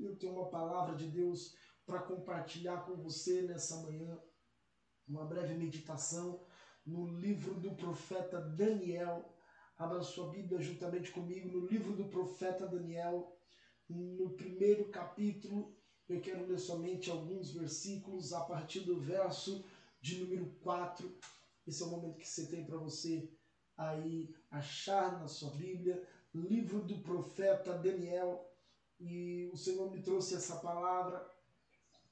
Eu 0.00 0.16
tenho 0.16 0.32
uma 0.32 0.48
palavra 0.48 0.96
de 0.96 1.06
Deus 1.06 1.54
para 1.84 2.00
compartilhar 2.00 2.86
com 2.86 2.96
você 2.96 3.42
nessa 3.42 3.76
manhã, 3.82 4.18
uma 5.06 5.26
breve 5.26 5.54
meditação 5.54 6.42
no 6.86 7.06
livro 7.06 7.54
do 7.60 7.74
profeta 7.74 8.40
Daniel. 8.40 9.36
Abra 9.76 10.02
sua 10.02 10.30
Bíblia 10.30 10.60
juntamente 10.60 11.10
comigo 11.10 11.48
no 11.48 11.66
livro 11.66 11.94
do 11.94 12.08
profeta 12.08 12.66
Daniel, 12.66 13.36
no 13.88 14.30
primeiro 14.30 14.88
capítulo. 14.88 15.76
Eu 16.08 16.20
quero 16.20 16.46
ler 16.46 16.58
somente 16.58 17.10
alguns 17.10 17.52
versículos 17.52 18.32
a 18.32 18.40
partir 18.40 18.80
do 18.80 19.00
verso 19.00 19.64
de 20.00 20.18
número 20.18 20.50
4. 20.60 21.14
Esse 21.66 21.82
é 21.82 21.86
o 21.86 21.90
momento 21.90 22.18
que 22.18 22.28
você 22.28 22.46
tem 22.46 22.64
para 22.64 22.78
você 22.78 23.30
aí 23.76 24.34
achar 24.50 25.20
na 25.20 25.28
sua 25.28 25.50
Bíblia, 25.50 26.02
livro 26.34 26.80
do 26.82 26.98
profeta 27.00 27.76
Daniel. 27.76 28.49
E 29.00 29.48
o 29.52 29.56
Senhor 29.56 29.90
me 29.90 30.02
trouxe 30.02 30.34
essa 30.34 30.56
palavra 30.56 31.26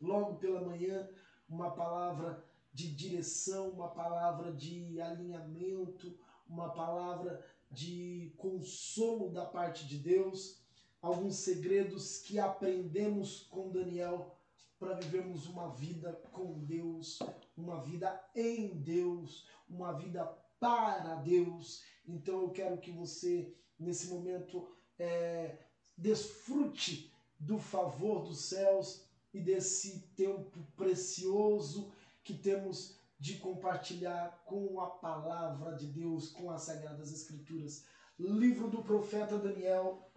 logo 0.01 0.37
pela 0.37 0.62
manhã, 0.62 1.09
uma 1.48 1.70
palavra 1.70 2.45
de 2.73 2.95
direção, 2.95 3.70
uma 3.70 3.88
palavra 3.88 4.52
de 4.52 5.01
alinhamento, 5.01 6.19
uma 6.48 6.70
palavra 6.70 7.45
de 7.70 8.32
consolo 8.38 9.30
da 9.30 9.45
parte 9.45 9.87
de 9.87 9.98
Deus, 9.98 10.62
alguns 11.02 11.37
segredos 11.37 12.19
que 12.19 12.38
aprendemos 12.38 13.43
com 13.51 13.70
Daniel 13.70 14.34
para 14.79 14.95
vivermos 14.95 15.46
uma 15.46 15.68
vida 15.74 16.12
com 16.32 16.65
Deus, 16.65 17.18
uma 17.57 17.82
vida 17.82 18.24
em 18.34 18.80
Deus, 18.80 19.46
uma 19.68 19.93
vida 19.93 20.24
para 20.59 21.16
Deus. 21.16 21.82
Então 22.07 22.43
eu 22.43 22.51
quero 22.51 22.79
que 22.79 22.91
você, 22.91 23.54
nesse 23.79 24.09
momento, 24.09 24.68
é, 24.98 25.59
desfrute 25.99 27.13
do 27.38 27.59
favor 27.59 28.24
dos 28.24 28.43
céus 28.43 29.04
e 29.35 29.41
desse 29.41 30.01
tempo 30.15 30.65
precioso 30.77 31.93
que 32.23 32.35
temos 32.35 32.96
de 33.18 33.38
compartilhar 33.38 34.45
com 34.46 34.80
a 34.80 34.87
palavra 34.87 35.74
de 35.74 35.87
Deus, 35.87 36.30
com 36.30 36.51
as 36.51 36.63
Sagradas 36.63 37.13
Escrituras. 37.13 37.85
Livro 38.19 38.71
do 38.71 38.82
profeta 38.82 39.38
Daniel, 39.38 40.10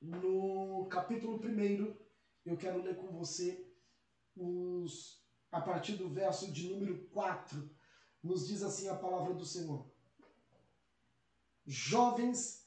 no 0.00 0.86
capítulo 0.86 1.38
1, 1.38 1.96
eu 2.46 2.56
quero 2.56 2.82
ler 2.82 2.96
com 2.96 3.08
você 3.08 3.70
os, 4.34 5.22
a 5.52 5.60
partir 5.60 5.96
do 5.96 6.08
verso 6.08 6.50
de 6.50 6.68
número 6.68 7.06
4 7.10 7.70
nos 8.22 8.48
diz 8.48 8.62
assim 8.62 8.88
a 8.88 8.96
palavra 8.96 9.34
do 9.34 9.44
Senhor: 9.44 9.86
Jovens 11.66 12.66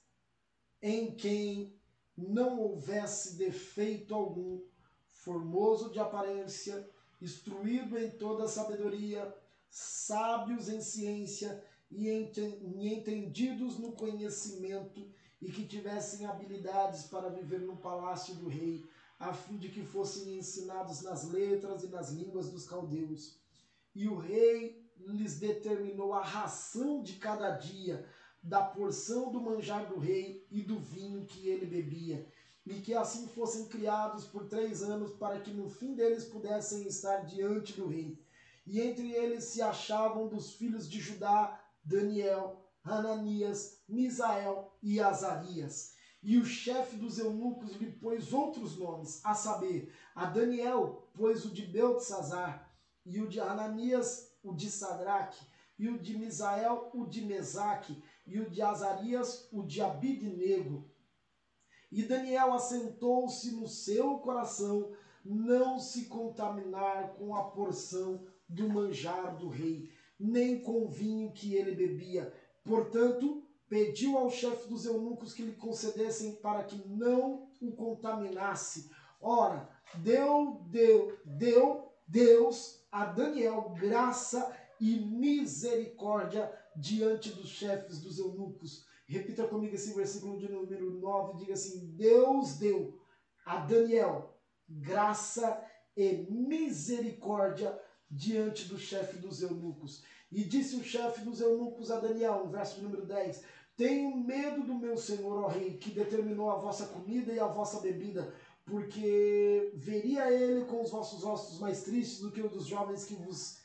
em 0.82 1.16
quem 1.16 1.77
não 2.18 2.60
houvesse 2.60 3.36
defeito 3.36 4.16
algum, 4.16 4.62
formoso 5.12 5.92
de 5.92 6.00
aparência, 6.00 6.90
instruído 7.22 7.98
em 7.98 8.10
toda 8.12 8.48
sabedoria, 8.48 9.36
sábios 9.70 10.70
em 10.70 10.82
ciência 10.82 11.64
e 11.92 12.10
entendidos 12.10 13.78
no 13.78 13.92
conhecimento, 13.92 15.08
e 15.40 15.52
que 15.52 15.68
tivessem 15.68 16.26
habilidades 16.26 17.04
para 17.04 17.30
viver 17.30 17.62
no 17.62 17.78
palácio 17.78 18.34
do 18.36 18.48
rei, 18.48 18.84
a 19.20 19.34
fim 19.34 19.58
de 19.58 19.70
que 19.70 19.84
fossem 19.84 20.38
ensinados 20.38 21.02
nas 21.04 21.30
letras 21.30 21.84
e 21.84 21.88
nas 21.88 22.10
línguas 22.12 22.50
dos 22.50 22.68
caldeus. 22.68 23.40
E 23.94 24.08
o 24.08 24.16
rei 24.16 24.84
lhes 24.98 25.40
determinou 25.40 26.14
a 26.14 26.24
ração 26.24 27.04
de 27.04 27.14
cada 27.14 27.52
dia, 27.52 28.08
da 28.48 28.64
porção 28.64 29.30
do 29.30 29.42
manjar 29.42 29.88
do 29.88 30.00
rei 30.00 30.48
e 30.50 30.62
do 30.62 30.80
vinho 30.80 31.26
que 31.26 31.50
ele 31.50 31.66
bebia, 31.66 32.26
e 32.66 32.76
que 32.76 32.94
assim 32.94 33.28
fossem 33.28 33.68
criados 33.68 34.26
por 34.26 34.46
três 34.48 34.82
anos, 34.82 35.14
para 35.14 35.40
que 35.40 35.52
no 35.52 35.70
fim 35.70 35.94
deles 35.94 36.24
pudessem 36.26 36.88
estar 36.88 37.26
diante 37.26 37.74
do 37.74 37.88
rei. 37.88 38.18
E 38.66 38.80
entre 38.80 39.12
eles 39.12 39.46
se 39.46 39.62
achavam 39.62 40.28
dos 40.28 40.54
filhos 40.54 40.90
de 40.90 41.00
Judá 41.00 41.62
Daniel, 41.84 42.66
Hananias, 42.84 43.82
Misael 43.88 44.74
e 44.82 45.00
Azarias. 45.00 45.96
E 46.24 46.38
o 46.38 46.46
chefe 46.46 46.96
dos 46.96 47.20
eunucos 47.20 47.76
lhe 47.76 47.92
pôs 47.92 48.32
outros 48.34 48.78
nomes, 48.78 49.24
a 49.26 49.34
saber, 49.34 49.94
a 50.16 50.26
Daniel 50.26 51.10
pôs 51.14 51.46
o 51.46 51.50
de 51.50 51.66
Beltesazar, 51.66 52.74
e 53.06 53.22
o 53.22 53.28
de 53.28 53.40
Hananias 53.40 54.32
o 54.44 54.54
de 54.54 54.70
Sadraque, 54.72 55.46
e 55.78 55.88
o 55.90 56.00
de 56.00 56.18
Misael, 56.18 56.90
o 56.94 57.06
de 57.06 57.24
Mesaque, 57.24 58.02
e 58.26 58.40
o 58.40 58.50
de 58.50 58.62
Azarias, 58.62 59.48
o 59.52 59.64
de 59.64 59.82
Abidnego. 59.82 60.90
E 61.92 62.04
Daniel 62.04 62.54
assentou-se 62.54 63.52
no 63.52 63.68
seu 63.68 64.18
coração 64.18 64.92
não 65.24 65.80
se 65.80 66.06
contaminar 66.06 67.14
com 67.14 67.36
a 67.36 67.44
porção 67.44 68.26
do 68.48 68.70
manjar 68.70 69.38
do 69.38 69.50
rei, 69.50 69.90
nem 70.20 70.60
com 70.62 70.84
o 70.84 70.90
vinho 70.90 71.32
que 71.32 71.54
ele 71.54 71.76
bebia. 71.76 72.34
Portanto, 72.64 73.44
pediu 73.70 74.18
ao 74.18 74.30
chefe 74.30 74.68
dos 74.68 74.86
eunucos 74.86 75.34
que 75.34 75.44
lhe 75.44 75.54
concedessem 75.54 76.36
para 76.36 76.64
que 76.64 76.76
não 76.88 77.50
o 77.62 77.72
contaminasse. 77.72 78.90
Ora, 79.22 79.70
deu, 79.96 80.62
deu, 80.70 81.18
deu 81.26 81.88
Deus 82.08 82.86
a 82.90 83.06
Daniel 83.06 83.74
graça 83.78 84.56
e 84.80 84.96
misericórdia 85.00 86.52
diante 86.76 87.32
dos 87.32 87.50
chefes 87.50 88.00
dos 88.00 88.20
eunucos. 88.20 88.86
Repita 89.08 89.48
comigo 89.48 89.74
esse 89.74 89.94
versículo 89.94 90.38
de 90.38 90.52
número 90.52 90.92
9, 90.92 91.40
diga 91.40 91.54
assim: 91.54 91.94
Deus 91.96 92.58
deu 92.58 93.00
a 93.46 93.58
Daniel 93.58 94.38
graça 94.68 95.64
e 95.96 96.28
misericórdia 96.30 97.78
diante 98.10 98.66
do 98.66 98.78
chefe 98.78 99.18
dos 99.18 99.42
eunucos. 99.42 100.04
E 100.32 100.44
disse 100.44 100.76
o 100.76 100.84
chefe 100.84 101.22
dos 101.22 101.40
eunucos 101.40 101.90
a 101.90 102.00
Daniel, 102.00 102.46
no 102.46 102.52
verso 102.52 102.82
número 102.82 103.06
10: 103.06 103.44
Tenho 103.76 104.18
medo 104.18 104.64
do 104.64 104.76
meu 104.76 104.98
senhor, 104.98 105.44
ó 105.44 105.48
rei, 105.48 105.78
que 105.78 105.92
determinou 105.92 106.50
a 106.52 106.58
vossa 106.58 106.88
comida 106.88 107.32
e 107.32 107.40
a 107.40 107.48
vossa 107.48 107.80
bebida, 107.80 108.34
porque 108.66 109.72
veria 109.76 110.32
ele 110.32 110.66
com 110.66 110.82
os 110.82 110.92
vossos 110.92 111.24
rostos 111.24 111.60
mais 111.60 111.84
tristes 111.84 112.20
do 112.20 112.32
que 112.32 112.42
o 112.42 112.50
dos 112.50 112.66
jovens 112.66 113.06
que 113.06 113.16
vos 113.16 113.60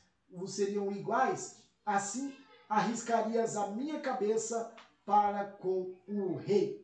seriam 0.46 0.90
iguais, 0.92 1.62
assim 1.84 2.34
arriscarias 2.68 3.56
a 3.56 3.66
minha 3.68 4.00
cabeça 4.00 4.74
para 5.04 5.44
com 5.44 5.94
o 6.08 6.36
rei. 6.36 6.82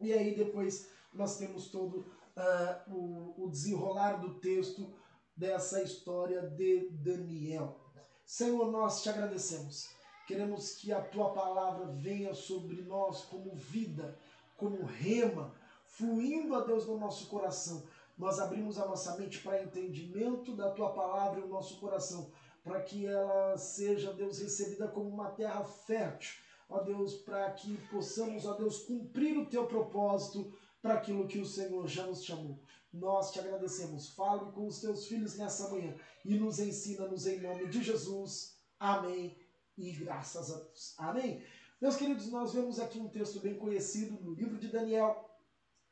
E 0.00 0.12
aí 0.12 0.34
depois 0.34 0.90
nós 1.12 1.38
temos 1.38 1.68
todo 1.68 2.04
uh, 2.36 2.92
o, 2.94 3.44
o 3.44 3.50
desenrolar 3.50 4.20
do 4.20 4.34
texto 4.34 4.92
dessa 5.36 5.82
história 5.82 6.42
de 6.42 6.90
Daniel. 6.90 7.80
Senhor, 8.24 8.70
nós 8.70 9.02
te 9.02 9.08
agradecemos. 9.08 9.88
Queremos 10.26 10.76
que 10.76 10.92
a 10.92 11.02
tua 11.02 11.30
palavra 11.30 11.86
venha 11.86 12.34
sobre 12.34 12.82
nós 12.82 13.24
como 13.24 13.54
vida, 13.54 14.18
como 14.56 14.84
rema, 14.84 15.54
fluindo 15.86 16.54
a 16.54 16.60
Deus 16.60 16.86
no 16.86 16.98
nosso 16.98 17.28
coração. 17.28 17.82
Nós 18.16 18.38
abrimos 18.38 18.78
a 18.78 18.86
nossa 18.86 19.16
mente 19.16 19.40
para 19.40 19.62
entendimento 19.62 20.54
da 20.54 20.70
tua 20.70 20.90
palavra 20.90 21.40
e 21.40 21.42
o 21.42 21.48
nosso 21.48 21.78
coração, 21.78 22.30
para 22.64 22.80
que 22.80 23.06
ela 23.06 23.56
seja, 23.58 24.14
Deus, 24.14 24.38
recebida 24.38 24.88
como 24.88 25.10
uma 25.10 25.30
terra 25.30 25.62
fértil, 25.62 26.42
ó 26.68 26.80
Deus, 26.80 27.14
para 27.16 27.50
que 27.52 27.76
possamos, 27.88 28.46
ó 28.46 28.54
Deus, 28.54 28.78
cumprir 28.78 29.38
o 29.38 29.46
teu 29.46 29.66
propósito 29.66 30.50
para 30.80 30.94
aquilo 30.94 31.28
que 31.28 31.38
o 31.38 31.46
Senhor 31.46 31.86
já 31.86 32.06
nos 32.06 32.24
chamou. 32.24 32.58
Nós 32.92 33.32
te 33.32 33.38
agradecemos. 33.38 34.08
Fale 34.10 34.50
com 34.52 34.66
os 34.66 34.80
teus 34.80 35.06
filhos 35.06 35.36
nessa 35.36 35.68
manhã 35.68 35.94
e 36.24 36.34
nos 36.36 36.58
ensina-nos 36.58 37.26
em 37.26 37.40
nome 37.40 37.68
de 37.68 37.82
Jesus. 37.82 38.56
Amém. 38.80 39.36
E 39.76 39.90
graças 39.92 40.50
a 40.52 40.58
Deus. 40.58 40.94
Amém. 40.96 41.44
Meus 41.80 41.96
queridos, 41.96 42.30
nós 42.30 42.54
vemos 42.54 42.80
aqui 42.80 42.98
um 42.98 43.08
texto 43.08 43.40
bem 43.40 43.58
conhecido 43.58 44.18
no 44.22 44.32
livro 44.32 44.56
de 44.56 44.68
Daniel, 44.68 45.28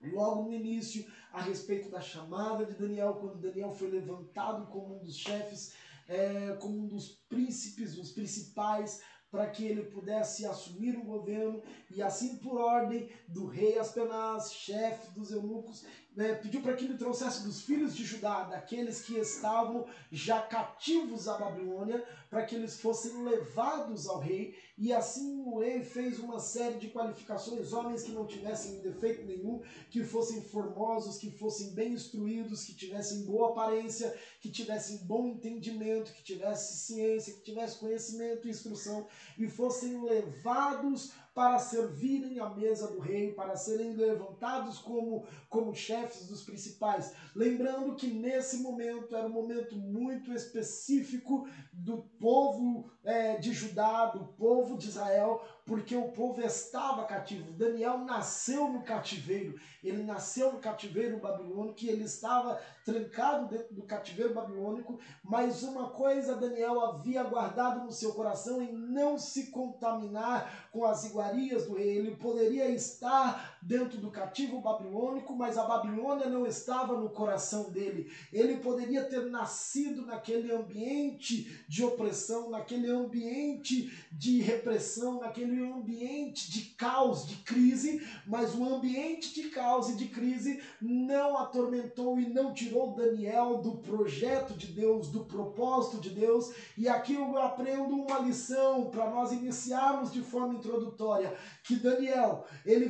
logo 0.00 0.44
no 0.44 0.52
início, 0.52 1.04
a 1.32 1.42
respeito 1.42 1.90
da 1.90 2.00
chamada 2.00 2.64
de 2.64 2.74
Daniel, 2.74 3.18
quando 3.20 3.40
Daniel 3.40 3.72
foi 3.72 3.90
levantado 3.90 4.66
como 4.68 4.96
um 4.96 4.98
dos 5.00 5.16
chefes, 5.16 5.74
é, 6.12 6.56
como 6.60 6.78
um 6.78 6.86
dos 6.86 7.08
príncipes, 7.28 7.96
os 7.96 8.12
principais, 8.12 9.00
para 9.30 9.46
que 9.46 9.64
ele 9.64 9.84
pudesse 9.84 10.44
assumir 10.44 10.94
o 10.98 11.04
governo, 11.04 11.62
e 11.90 12.02
assim 12.02 12.36
por 12.36 12.60
ordem 12.60 13.08
do 13.26 13.46
rei 13.46 13.78
Aspenaz, 13.78 14.52
chefe 14.52 15.10
dos 15.12 15.32
eunucos, 15.32 15.86
né, 16.14 16.34
pediu 16.34 16.60
para 16.60 16.74
que 16.74 16.84
ele 16.84 16.98
trouxesse 16.98 17.42
dos 17.42 17.62
filhos 17.62 17.96
de 17.96 18.04
Judá, 18.04 18.44
daqueles 18.44 19.00
que 19.00 19.16
estavam 19.16 19.86
já 20.10 20.42
cativos 20.42 21.28
à 21.28 21.38
Babilônia, 21.38 22.04
para 22.28 22.44
que 22.44 22.54
eles 22.54 22.78
fossem 22.78 23.24
levados 23.24 24.06
ao 24.06 24.18
rei. 24.18 24.54
E 24.76 24.92
assim 24.92 25.42
rei 25.58 25.82
fez 25.84 26.18
uma 26.18 26.38
série 26.38 26.78
de 26.78 26.88
qualificações, 26.88 27.72
homens 27.72 28.02
que 28.02 28.12
não 28.12 28.26
tivessem 28.26 28.80
defeito 28.80 29.24
nenhum, 29.24 29.62
que 29.90 30.02
fossem 30.02 30.42
formosos, 30.42 31.18
que 31.18 31.30
fossem 31.30 31.70
bem 31.70 31.92
instruídos, 31.92 32.64
que 32.64 32.74
tivessem 32.74 33.24
boa 33.24 33.50
aparência, 33.50 34.16
que 34.40 34.50
tivessem 34.50 34.98
bom 34.98 35.28
entendimento, 35.28 36.12
que 36.12 36.22
tivessem 36.22 36.76
ciência, 36.76 37.34
que 37.34 37.42
tivessem 37.42 37.78
conhecimento 37.78 38.46
e 38.46 38.50
instrução, 38.50 39.06
e 39.38 39.46
fossem 39.46 40.02
levados 40.02 41.12
para 41.34 41.58
servirem 41.58 42.38
à 42.40 42.50
mesa 42.50 42.88
do 42.88 42.98
rei, 42.98 43.32
para 43.32 43.56
serem 43.56 43.94
levantados 43.94 44.78
como, 44.78 45.26
como 45.48 45.74
chefes 45.74 46.26
dos 46.26 46.42
principais. 46.42 47.14
Lembrando 47.34 47.96
que 47.96 48.06
nesse 48.06 48.58
momento 48.58 49.16
era 49.16 49.26
um 49.26 49.32
momento 49.32 49.76
muito 49.76 50.32
específico 50.32 51.48
do 51.72 52.02
povo 52.20 52.90
é, 53.02 53.36
de 53.38 53.52
Judá, 53.52 54.06
do 54.06 54.26
povo 54.34 54.76
de 54.76 54.88
Israel, 54.88 55.42
porque 55.64 55.96
o 55.96 56.10
povo 56.10 56.40
estava 56.42 57.04
cativo. 57.04 57.52
Daniel 57.52 57.98
nasceu 57.98 58.68
no 58.68 58.82
cativeiro, 58.82 59.58
ele 59.82 60.02
nasceu 60.02 60.52
no 60.52 60.58
cativeiro 60.58 61.18
babilônico 61.18 61.82
e 61.82 61.88
ele 61.88 62.04
estava 62.04 62.60
trancado 62.84 63.48
dentro 63.48 63.74
do 63.74 63.82
cativeiro 63.82 64.34
babilônico, 64.34 64.98
mas 65.22 65.62
uma 65.62 65.90
coisa 65.90 66.34
Daniel 66.34 66.80
havia 66.80 67.22
guardado 67.22 67.84
no 67.84 67.92
seu 67.92 68.12
coração 68.12 68.60
em 68.60 68.72
não 68.72 69.16
se 69.16 69.50
contaminar 69.50 70.68
com 70.72 70.84
as 70.84 71.04
do. 71.30 71.78
Ele 71.78 72.16
poderia 72.16 72.68
estar 72.70 73.51
dentro 73.62 73.98
do 73.98 74.10
cativo 74.10 74.60
babilônico, 74.60 75.34
mas 75.34 75.56
a 75.56 75.64
Babilônia 75.64 76.28
não 76.28 76.44
estava 76.44 76.96
no 76.96 77.08
coração 77.08 77.70
dele. 77.70 78.10
Ele 78.32 78.56
poderia 78.56 79.04
ter 79.04 79.30
nascido 79.30 80.04
naquele 80.04 80.52
ambiente 80.52 81.64
de 81.68 81.84
opressão, 81.84 82.50
naquele 82.50 82.90
ambiente 82.90 83.92
de 84.10 84.40
repressão, 84.40 85.20
naquele 85.20 85.62
ambiente 85.62 86.50
de 86.50 86.62
caos, 86.70 87.26
de 87.26 87.36
crise, 87.36 88.04
mas 88.26 88.54
o 88.54 88.64
ambiente 88.64 89.32
de 89.32 89.48
caos 89.50 89.90
e 89.90 89.96
de 89.96 90.08
crise 90.08 90.60
não 90.80 91.38
atormentou 91.38 92.18
e 92.18 92.28
não 92.28 92.52
tirou 92.52 92.94
Daniel 92.94 93.58
do 93.58 93.76
projeto 93.76 94.54
de 94.54 94.66
Deus, 94.66 95.08
do 95.08 95.24
propósito 95.24 96.00
de 96.00 96.10
Deus. 96.10 96.52
E 96.76 96.88
aqui 96.88 97.14
eu 97.14 97.38
aprendo 97.38 97.94
uma 97.94 98.18
lição 98.18 98.90
para 98.90 99.08
nós 99.08 99.30
iniciarmos 99.30 100.12
de 100.12 100.20
forma 100.20 100.54
introdutória, 100.54 101.32
que 101.62 101.76
Daniel, 101.76 102.44
ele 102.66 102.86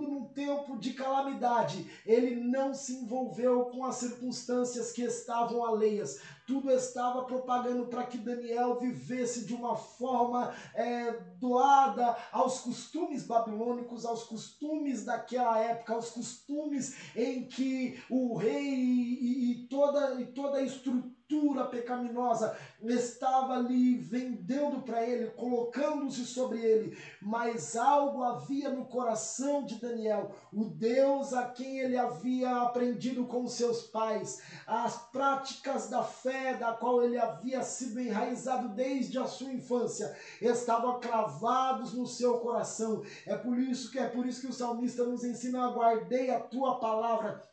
vivendo 0.00 0.08
num 0.08 0.24
tempo 0.24 0.78
de 0.78 0.94
calamidade, 0.94 1.90
ele 2.06 2.36
não 2.36 2.72
se 2.74 2.94
envolveu 2.94 3.66
com 3.66 3.84
as 3.84 3.96
circunstâncias 3.96 4.92
que 4.92 5.02
estavam 5.02 5.64
alheias, 5.64 6.20
tudo 6.46 6.70
estava 6.70 7.24
propagando 7.24 7.86
para 7.86 8.04
que 8.04 8.18
Daniel 8.18 8.78
vivesse 8.78 9.44
de 9.44 9.54
uma 9.54 9.76
forma 9.76 10.52
é, 10.74 11.12
doada 11.38 12.16
aos 12.32 12.60
costumes 12.60 13.24
babilônicos, 13.24 14.04
aos 14.04 14.24
costumes 14.24 15.04
daquela 15.04 15.58
época, 15.58 15.94
aos 15.94 16.10
costumes 16.10 16.96
em 17.14 17.46
que 17.46 18.02
o 18.10 18.36
rei 18.36 18.74
e, 18.74 19.52
e 19.52 19.68
toda, 19.68 20.20
e 20.20 20.26
toda 20.26 20.58
a 20.58 20.62
estrutura 20.62 21.19
cultura 21.30 21.64
pecaminosa 21.66 22.56
estava 22.82 23.54
ali 23.54 23.98
vendendo 23.98 24.82
para 24.82 25.06
ele, 25.06 25.30
colocando-se 25.30 26.24
sobre 26.24 26.58
ele, 26.58 26.98
mas 27.22 27.76
algo 27.76 28.22
havia 28.24 28.70
no 28.70 28.84
coração 28.86 29.64
de 29.64 29.76
Daniel, 29.76 30.32
o 30.52 30.64
Deus 30.64 31.32
a 31.32 31.44
quem 31.46 31.78
ele 31.78 31.96
havia 31.96 32.62
aprendido 32.62 33.26
com 33.26 33.46
seus 33.46 33.82
pais, 33.82 34.42
as 34.66 34.96
práticas 35.12 35.88
da 35.88 36.02
fé 36.02 36.54
da 36.54 36.72
qual 36.72 37.02
ele 37.02 37.18
havia 37.18 37.62
sido 37.62 38.00
enraizado 38.00 38.70
desde 38.70 39.18
a 39.18 39.26
sua 39.26 39.52
infância, 39.52 40.16
estavam 40.40 40.98
cravados 40.98 41.94
no 41.94 42.06
seu 42.06 42.38
coração. 42.38 43.02
É 43.24 43.36
por 43.36 43.56
isso 43.58 43.92
que 43.92 43.98
é 43.98 44.08
por 44.08 44.26
isso 44.26 44.40
que 44.40 44.48
o 44.48 44.52
salmista 44.52 45.04
nos 45.04 45.22
ensina: 45.22 45.70
guardei 45.70 46.30
a 46.30 46.40
tua 46.40 46.80
palavra 46.80 47.49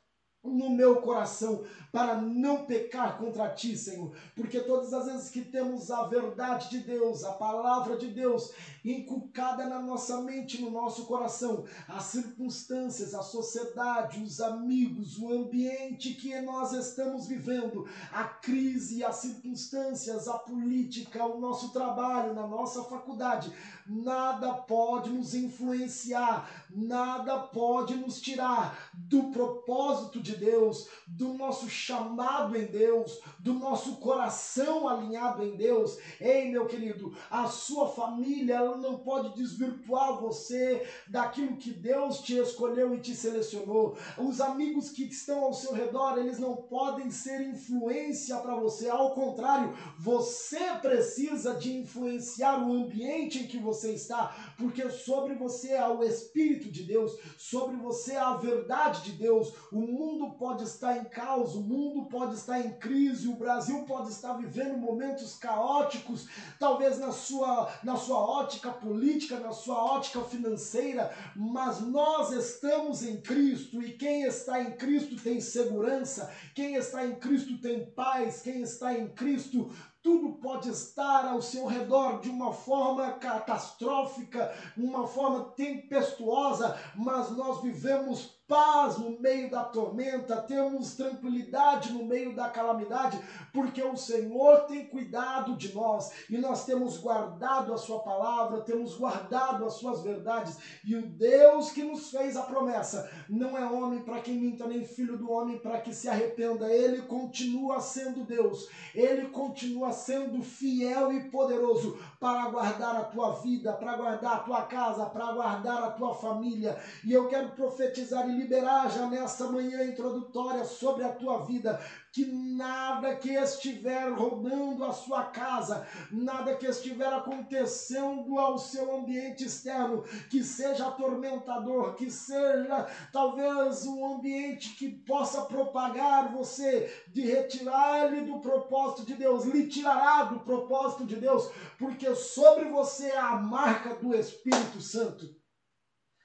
no 0.47 0.69
meu 0.69 0.97
coração 0.97 1.63
para 1.91 2.15
não 2.15 2.65
pecar 2.65 3.17
contra 3.17 3.49
ti, 3.49 3.75
Senhor, 3.75 4.11
porque 4.35 4.59
todas 4.59 4.93
as 4.93 5.05
vezes 5.05 5.29
que 5.29 5.41
temos 5.41 5.89
a 5.89 6.03
verdade 6.03 6.69
de 6.69 6.79
Deus, 6.79 7.23
a 7.23 7.33
palavra 7.33 7.97
de 7.97 8.07
Deus 8.07 8.51
inculcada 8.83 9.65
na 9.65 9.81
nossa 9.81 10.21
mente, 10.21 10.61
no 10.61 10.69
nosso 10.69 11.05
coração, 11.05 11.65
as 11.87 12.03
circunstâncias, 12.03 13.13
a 13.13 13.21
sociedade, 13.21 14.21
os 14.21 14.39
amigos, 14.39 15.17
o 15.17 15.31
ambiente 15.31 16.13
que 16.13 16.39
nós 16.41 16.71
estamos 16.73 17.27
vivendo, 17.27 17.87
a 18.11 18.25
crise, 18.25 19.03
as 19.03 19.15
circunstâncias, 19.17 20.27
a 20.27 20.37
política, 20.37 21.25
o 21.25 21.39
nosso 21.39 21.71
trabalho, 21.71 22.33
na 22.33 22.45
nossa 22.45 22.83
faculdade, 22.83 23.51
nada 23.89 24.53
pode 24.53 25.09
nos 25.09 25.33
influenciar, 25.33 26.49
nada 26.69 27.39
pode 27.39 27.95
nos 27.95 28.21
tirar 28.21 28.91
do 28.93 29.31
propósito 29.31 30.21
de 30.21 30.35
Deus, 30.35 30.87
do 31.07 31.33
nosso 31.33 31.69
chamado 31.69 32.55
em 32.55 32.65
Deus, 32.65 33.19
do 33.47 33.53
nosso 33.53 33.95
coração 33.95 34.89
alinhado 34.89 35.41
em 35.41 35.55
Deus. 35.55 35.97
Ei, 36.19 36.51
meu 36.51 36.65
querido, 36.65 37.15
a 37.31 37.47
sua 37.47 37.87
família 37.87 38.55
ela 38.55 38.75
não 38.75 38.97
pode 38.97 39.33
desvirtuar 39.35 40.19
você 40.19 40.85
daquilo 41.07 41.55
que 41.55 41.71
Deus 41.71 42.19
te 42.19 42.37
escolheu 42.37 42.93
e 42.93 42.99
te 42.99 43.15
selecionou. 43.15 43.97
Os 44.17 44.41
amigos 44.41 44.89
que 44.89 45.05
estão 45.05 45.45
ao 45.45 45.53
seu 45.53 45.71
redor, 45.71 46.17
eles 46.17 46.39
não 46.39 46.57
podem 46.57 47.09
ser 47.09 47.39
influência 47.39 48.35
para 48.37 48.55
você. 48.55 48.89
Ao 48.89 49.13
contrário, 49.13 49.73
você 49.97 50.59
precisa 50.81 51.55
de 51.55 51.73
influenciar 51.77 52.61
o 52.61 52.73
ambiente 52.73 53.39
em 53.39 53.47
que 53.47 53.57
você 53.57 53.93
está, 53.93 54.53
porque 54.57 54.89
sobre 54.89 55.35
você 55.35 55.73
há 55.73 55.89
o 55.89 56.03
Espírito 56.03 56.69
de 56.69 56.83
Deus, 56.83 57.17
sobre 57.37 57.77
você 57.77 58.17
há 58.17 58.29
a 58.29 58.37
verdade 58.37 59.03
de 59.03 59.11
Deus. 59.13 59.53
O 59.71 59.79
mundo 59.79 60.31
pode 60.31 60.63
estar 60.63 60.97
em 60.97 61.05
caos, 61.05 61.55
o 61.55 61.61
mundo 61.61 62.09
pode 62.09 62.35
estar 62.35 62.59
em 62.59 62.73
crise, 62.73 63.36
Brasil 63.37 63.83
pode 63.85 64.09
estar 64.09 64.33
vivendo 64.33 64.77
momentos 64.77 65.35
caóticos, 65.35 66.27
talvez 66.59 66.99
na 66.99 67.11
sua, 67.11 67.71
na 67.83 67.95
sua 67.95 68.19
ótica 68.19 68.71
política, 68.71 69.39
na 69.39 69.51
sua 69.51 69.83
ótica 69.83 70.21
financeira, 70.21 71.13
mas 71.35 71.79
nós 71.81 72.31
estamos 72.31 73.03
em 73.03 73.21
Cristo 73.21 73.81
e 73.81 73.93
quem 73.93 74.23
está 74.23 74.61
em 74.61 74.71
Cristo 74.71 75.15
tem 75.21 75.39
segurança, 75.39 76.31
quem 76.53 76.75
está 76.75 77.05
em 77.05 77.15
Cristo 77.15 77.59
tem 77.59 77.85
paz, 77.91 78.41
quem 78.41 78.61
está 78.61 78.93
em 78.93 79.07
Cristo 79.09 79.71
tudo 80.07 80.35
pode 80.35 80.69
estar 80.69 81.25
ao 81.25 81.41
seu 81.41 81.65
redor 81.65 82.21
de 82.21 82.29
uma 82.29 82.53
forma 82.53 83.11
catastrófica, 83.13 84.53
uma 84.77 85.05
forma 85.05 85.51
tempestuosa, 85.51 86.79
mas 86.95 87.29
nós 87.31 87.61
vivemos 87.61 88.36
paz 88.47 88.97
no 88.97 89.19
meio 89.19 89.49
da 89.49 89.63
tormenta, 89.63 90.37
temos 90.37 90.95
tranquilidade 90.95 91.91
no 91.91 92.05
meio 92.05 92.33
da 92.33 92.49
calamidade, 92.49 93.19
porque 93.51 93.83
o 93.83 93.97
Senhor 93.97 94.61
tem 94.61 94.85
cuidado 94.85 95.55
de 95.57 95.75
nós 95.75 96.11
e 96.29 96.37
nós 96.37 96.65
temos 96.65 96.97
guardado 96.97 97.73
a 97.73 97.77
Sua 97.77 97.99
palavra, 97.99 98.61
temos 98.61 98.95
guardado 98.95 99.65
as 99.65 99.73
Suas 99.73 100.01
verdades. 100.01 100.57
E 100.83 100.95
o 100.95 101.05
Deus 101.05 101.71
que 101.71 101.83
nos 101.83 102.09
fez 102.09 102.37
a 102.37 102.43
promessa 102.43 103.11
não 103.27 103.57
é 103.57 103.65
homem 103.65 104.01
para 104.01 104.21
quem 104.21 104.35
minta, 104.35 104.65
nem 104.65 104.85
filho 104.85 105.17
do 105.17 105.31
homem 105.31 105.59
para 105.59 105.81
que 105.81 105.93
se 105.93 106.07
arrependa. 106.07 106.71
Ele 106.71 107.01
continua 107.01 107.81
sendo 107.81 108.23
Deus, 108.23 108.69
ele 108.95 109.27
continua 109.27 109.91
sendo 109.91 110.41
fiel 110.41 111.11
e 111.11 111.29
poderoso 111.29 111.97
para 112.19 112.49
guardar 112.49 112.95
a 112.95 113.03
tua 113.03 113.31
vida, 113.33 113.73
para 113.73 113.95
guardar 113.95 114.33
a 114.33 114.39
tua 114.39 114.61
casa, 114.63 115.05
para 115.05 115.31
guardar 115.33 115.83
a 115.83 115.91
tua 115.91 116.13
família. 116.15 116.77
E 117.03 117.13
eu 117.13 117.27
quero 117.27 117.49
profetizar 117.49 118.27
e 118.27 118.35
liberar 118.35 118.89
já 118.89 119.07
nesta 119.07 119.45
manhã 119.45 119.83
introdutória 119.83 120.65
sobre 120.65 121.03
a 121.03 121.11
tua 121.11 121.45
vida 121.45 121.79
que 122.17 122.25
nada 122.25 123.15
que 123.15 123.29
estiver 123.29 124.11
rodando 124.11 124.83
a 124.83 124.91
sua 124.91 125.25
casa, 125.25 125.87
nada 126.11 126.55
que 126.55 126.65
estiver 126.65 127.13
acontecendo 127.13 128.39
ao 128.39 128.57
seu 128.57 128.97
ambiente 128.97 129.45
externo, 129.45 130.01
que 130.27 130.43
seja 130.43 130.87
atormentador, 130.87 131.93
que 131.93 132.09
seja 132.09 132.87
talvez 133.13 133.85
um 133.85 134.15
ambiente 134.15 134.75
que 134.77 134.89
possa 134.89 135.43
propagar 135.43 136.33
você, 136.33 136.91
de 137.09 137.21
retirar-lhe 137.21 138.21
do 138.21 138.39
propósito 138.39 139.05
de 139.05 139.13
Deus, 139.13 139.45
lhe 139.45 139.67
tirará 139.67 140.23
do 140.23 140.39
propósito 140.39 141.05
de 141.05 141.17
Deus, 141.17 141.51
porque 141.77 142.15
sobre 142.15 142.67
você 142.71 143.11
há 143.11 143.33
a 143.33 143.39
marca 143.39 143.93
do 143.93 144.15
Espírito 144.15 144.81
Santo. 144.81 145.23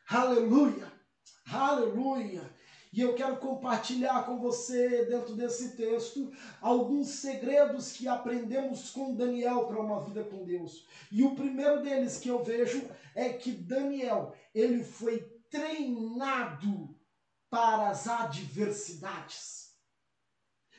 Aleluia! 0.08 0.90
Aleluia! 1.52 2.50
E 2.92 3.00
eu 3.00 3.14
quero 3.14 3.38
compartilhar 3.38 4.26
com 4.26 4.38
você, 4.38 5.06
dentro 5.06 5.34
desse 5.34 5.76
texto, 5.76 6.30
alguns 6.61 7.08
segredos 7.08 7.92
que 7.92 8.06
aprendemos 8.06 8.90
com 8.90 9.14
Daniel 9.14 9.64
para 9.64 9.80
uma 9.80 10.04
vida 10.04 10.22
com 10.22 10.44
Deus. 10.44 10.87
E 11.11 11.22
o 11.22 11.34
primeiro 11.34 11.82
deles 11.82 12.18
que 12.18 12.28
eu 12.28 12.44
vejo 12.44 12.87
é 13.14 13.30
que 13.30 13.50
Daniel, 13.50 14.34
ele 14.54 14.84
foi 14.84 15.20
treinado 15.49 16.94
para 17.49 17.88
as 17.88 18.06
adversidades. 18.06 19.72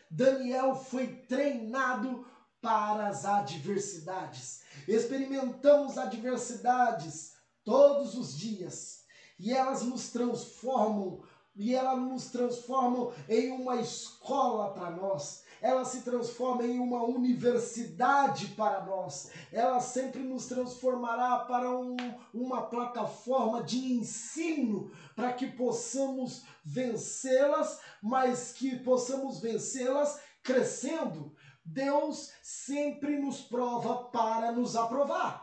Daniel 0.10 0.75
foi 0.75 1.08
treinado 1.08 2.27
para 2.62 3.08
as 3.08 3.25
adversidades. 3.25 4.62
Experimentamos 4.88 5.98
adversidades 5.98 7.34
todos 7.63 8.15
os 8.15 8.38
dias 8.38 9.03
e 9.39 9.51
elas 9.51 9.84
nos 9.84 10.10
transformam 10.10 11.24
e 11.55 11.75
ela 11.75 11.95
nos 11.95 12.29
transforma 12.31 13.12
em 13.29 13.51
uma 13.51 13.77
escola 13.77 14.74
para 14.74 14.89
nós. 14.89 15.43
ela 15.62 15.86
se 15.86 16.01
transforma 16.01 16.65
em 16.65 16.77
uma 16.77 17.03
universidade 17.03 18.48
para 18.48 18.83
nós. 18.83 19.31
Ela 19.50 19.79
sempre 19.79 20.22
nos 20.22 20.48
transformará 20.48 21.39
para 21.39 21.69
um, 21.72 21.95
uma 22.33 22.63
plataforma 22.63 23.63
de 23.63 23.93
ensino 23.93 24.91
para 25.15 25.31
que 25.31 25.48
possamos 25.48 26.43
vencê-las, 26.65 27.79
mas 28.01 28.51
que 28.51 28.77
possamos 28.79 29.39
vencê-las 29.39 30.19
crescendo. 30.43 31.33
Deus 31.63 32.33
sempre 32.41 33.17
nos 33.17 33.39
prova 33.39 34.10
para 34.10 34.51
nos 34.51 34.75
aprovar. 34.75 35.43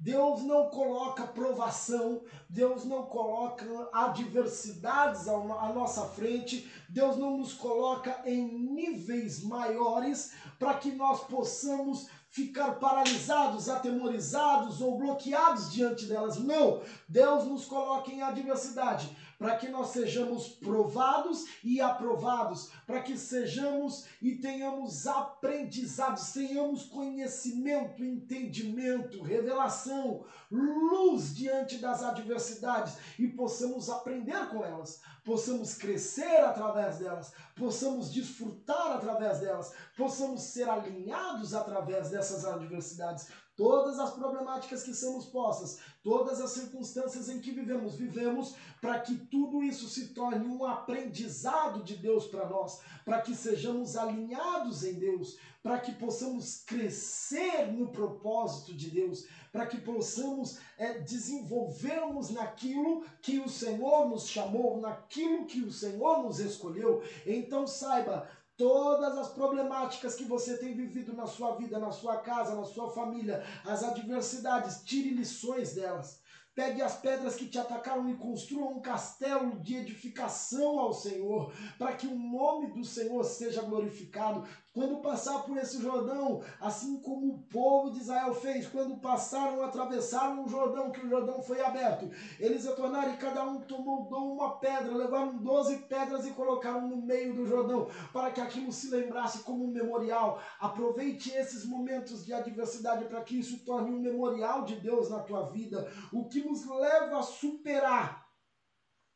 Deus 0.00 0.42
não 0.44 0.70
coloca 0.70 1.26
provação, 1.26 2.22
Deus 2.48 2.86
não 2.86 3.02
coloca 3.02 3.66
adversidades 3.92 5.28
à 5.28 5.72
nossa 5.74 6.06
frente, 6.06 6.66
Deus 6.88 7.18
não 7.18 7.36
nos 7.36 7.52
coloca 7.52 8.22
em 8.24 8.42
níveis 8.72 9.44
maiores 9.44 10.32
para 10.58 10.72
que 10.78 10.90
nós 10.92 11.24
possamos 11.24 12.08
ficar 12.30 12.76
paralisados, 12.76 13.68
atemorizados 13.68 14.80
ou 14.80 14.96
bloqueados 14.96 15.70
diante 15.70 16.06
delas. 16.06 16.38
Não! 16.38 16.80
Deus 17.06 17.44
nos 17.44 17.66
coloca 17.66 18.10
em 18.10 18.22
adversidade 18.22 19.14
para 19.40 19.56
que 19.56 19.68
nós 19.68 19.88
sejamos 19.88 20.48
provados 20.48 21.46
e 21.64 21.80
aprovados, 21.80 22.70
para 22.86 23.00
que 23.00 23.16
sejamos 23.16 24.04
e 24.20 24.36
tenhamos 24.36 25.06
aprendizados, 25.06 26.30
tenhamos 26.32 26.84
conhecimento, 26.84 28.04
entendimento, 28.04 29.22
revelação, 29.22 30.26
luz 30.50 31.34
diante 31.34 31.78
das 31.78 32.02
adversidades 32.02 32.98
e 33.18 33.28
possamos 33.28 33.88
aprender 33.88 34.46
com 34.50 34.62
elas, 34.62 35.00
possamos 35.24 35.72
crescer 35.72 36.44
através 36.44 36.98
delas, 36.98 37.32
possamos 37.56 38.12
desfrutar 38.12 38.92
através 38.92 39.40
delas, 39.40 39.72
possamos 39.96 40.42
ser 40.42 40.68
alinhados 40.68 41.54
através 41.54 42.10
dessas 42.10 42.44
adversidades 42.44 43.28
todas 43.60 43.98
as 43.98 44.14
problemáticas 44.14 44.82
que 44.84 44.94
somos 44.94 45.26
postas, 45.26 45.80
todas 46.02 46.40
as 46.40 46.52
circunstâncias 46.52 47.28
em 47.28 47.40
que 47.40 47.50
vivemos, 47.50 47.94
vivemos 47.94 48.54
para 48.80 48.98
que 49.00 49.14
tudo 49.14 49.62
isso 49.62 49.88
se 49.88 50.08
torne 50.08 50.46
um 50.46 50.64
aprendizado 50.64 51.82
de 51.82 51.96
Deus 51.96 52.26
para 52.26 52.48
nós, 52.48 52.80
para 53.04 53.20
que 53.20 53.34
sejamos 53.34 53.96
alinhados 53.96 54.82
em 54.84 54.94
Deus, 54.94 55.36
para 55.62 55.78
que 55.78 55.92
possamos 55.92 56.62
crescer 56.64 57.70
no 57.72 57.88
propósito 57.88 58.74
de 58.74 58.90
Deus, 58.90 59.26
para 59.52 59.66
que 59.66 59.78
possamos 59.78 60.58
é, 60.78 61.00
desenvolvermos 61.00 62.30
naquilo 62.30 63.04
que 63.20 63.38
o 63.38 63.48
Senhor 63.48 64.08
nos 64.08 64.26
chamou, 64.26 64.80
naquilo 64.80 65.44
que 65.44 65.60
o 65.60 65.72
Senhor 65.72 66.22
nos 66.22 66.38
escolheu. 66.38 67.02
Então 67.26 67.66
saiba, 67.66 68.28
todas 68.60 69.16
as 69.16 69.28
problemáticas 69.28 70.14
que 70.14 70.24
você 70.24 70.58
tem 70.58 70.74
vivido 70.74 71.14
na 71.14 71.26
sua 71.26 71.56
vida, 71.56 71.78
na 71.78 71.90
sua 71.90 72.18
casa, 72.18 72.54
na 72.54 72.64
sua 72.64 72.90
família, 72.90 73.42
as 73.64 73.82
adversidades, 73.82 74.82
tire 74.84 75.08
lições 75.14 75.74
delas. 75.74 76.20
Pegue 76.54 76.82
as 76.82 76.98
pedras 76.98 77.36
que 77.36 77.46
te 77.46 77.58
atacaram 77.58 78.10
e 78.10 78.16
construa 78.18 78.68
um 78.68 78.82
castelo 78.82 79.58
de 79.60 79.76
edificação 79.76 80.78
ao 80.78 80.92
Senhor, 80.92 81.50
para 81.78 81.94
que 81.94 82.06
o 82.06 82.14
nome 82.14 82.66
do 82.72 82.84
Senhor 82.84 83.24
seja 83.24 83.62
glorificado. 83.62 84.46
Quando 84.72 85.00
passar 85.00 85.42
por 85.42 85.56
esse 85.56 85.82
Jordão, 85.82 86.44
assim 86.60 87.00
como 87.00 87.26
o 87.26 87.42
povo 87.48 87.90
de 87.90 87.98
Israel 87.98 88.32
fez, 88.32 88.68
quando 88.68 89.00
passaram, 89.00 89.64
atravessaram 89.64 90.44
o 90.44 90.48
Jordão, 90.48 90.92
que 90.92 91.04
o 91.04 91.08
Jordão 91.08 91.42
foi 91.42 91.60
aberto, 91.60 92.08
eles 92.38 92.64
retornaram 92.64 93.12
e 93.12 93.16
cada 93.16 93.42
um 93.42 93.60
tomou 93.62 94.06
uma 94.32 94.60
pedra, 94.60 94.94
levaram 94.94 95.38
doze 95.38 95.76
pedras 95.88 96.24
e 96.24 96.30
colocaram 96.30 96.86
no 96.86 96.98
meio 96.98 97.34
do 97.34 97.48
Jordão, 97.48 97.88
para 98.12 98.30
que 98.30 98.40
aquilo 98.40 98.70
se 98.70 98.90
lembrasse 98.90 99.42
como 99.42 99.64
um 99.64 99.72
memorial. 99.72 100.40
Aproveite 100.60 101.32
esses 101.32 101.66
momentos 101.66 102.24
de 102.24 102.32
adversidade 102.32 103.06
para 103.06 103.24
que 103.24 103.40
isso 103.40 103.64
torne 103.64 103.90
um 103.90 104.00
memorial 104.00 104.64
de 104.64 104.76
Deus 104.76 105.10
na 105.10 105.18
tua 105.18 105.50
vida, 105.50 105.90
o 106.12 106.28
que 106.28 106.44
nos 106.44 106.64
leva 106.64 107.18
a 107.18 107.22
superar 107.22 108.29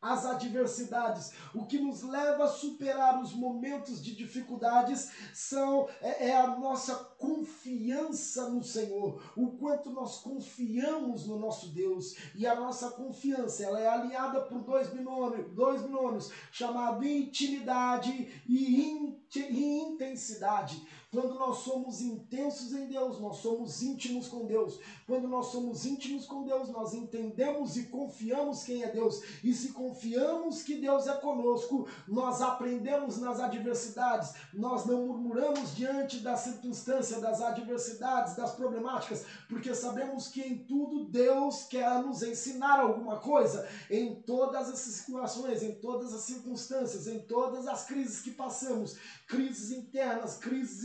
as 0.04 0.26
adversidades, 0.26 1.32
o 1.54 1.64
que 1.64 1.78
nos 1.78 2.02
leva 2.02 2.44
a 2.44 2.48
superar 2.48 3.22
os 3.22 3.32
momentos 3.32 4.04
de 4.04 4.14
dificuldades 4.14 5.10
são 5.32 5.88
é, 6.02 6.28
é, 6.28 6.36
a 6.36 6.46
nossa 6.58 6.94
confiança 6.94 8.50
no 8.50 8.62
Senhor, 8.62 9.22
o 9.34 9.52
quanto 9.52 9.90
nós 9.90 10.18
confiamos 10.18 11.26
no 11.26 11.38
nosso 11.38 11.68
Deus. 11.68 12.14
E 12.34 12.46
a 12.46 12.54
nossa 12.54 12.90
confiança 12.90 13.64
ela 13.64 13.80
é 13.80 13.88
aliada 13.88 14.42
por 14.42 14.60
dois 14.60 14.88
binômios, 14.88 15.50
dois 15.54 15.80
binômios 15.80 16.30
chamado 16.52 17.02
intimidade 17.04 18.42
e, 18.46 19.16
e 19.40 19.80
intensidade. 19.80 20.86
Quando 21.14 21.34
nós 21.34 21.58
somos 21.58 22.00
intensos 22.00 22.72
em 22.72 22.86
Deus, 22.86 23.20
nós 23.20 23.36
somos 23.36 23.80
íntimos 23.82 24.26
com 24.26 24.46
Deus. 24.46 24.80
Quando 25.06 25.28
nós 25.28 25.46
somos 25.46 25.86
íntimos 25.86 26.26
com 26.26 26.42
Deus, 26.42 26.68
nós 26.70 26.92
entendemos 26.92 27.76
e 27.76 27.84
confiamos 27.84 28.64
quem 28.64 28.82
é 28.82 28.90
Deus. 28.90 29.22
E 29.44 29.54
se 29.54 29.68
confiamos 29.68 30.64
que 30.64 30.74
Deus 30.74 31.06
é 31.06 31.14
conosco, 31.14 31.86
nós 32.08 32.42
aprendemos 32.42 33.18
nas 33.18 33.38
adversidades, 33.38 34.34
nós 34.52 34.86
não 34.86 35.06
murmuramos 35.06 35.76
diante 35.76 36.18
das 36.18 36.40
circunstâncias, 36.40 37.20
das 37.20 37.40
adversidades, 37.40 38.34
das 38.34 38.52
problemáticas, 38.52 39.24
porque 39.48 39.72
sabemos 39.72 40.26
que 40.26 40.40
em 40.40 40.58
tudo 40.58 41.04
Deus 41.04 41.62
quer 41.62 42.02
nos 42.02 42.24
ensinar 42.24 42.80
alguma 42.80 43.20
coisa. 43.20 43.68
Em 43.88 44.16
todas 44.22 44.68
as 44.68 44.80
situações, 44.80 45.62
em 45.62 45.76
todas 45.76 46.12
as 46.12 46.22
circunstâncias, 46.22 47.06
em 47.06 47.20
todas 47.20 47.68
as 47.68 47.84
crises 47.84 48.20
que 48.20 48.32
passamos, 48.32 48.96
crises 49.26 49.70
internas, 49.70 50.36
crises 50.36 50.84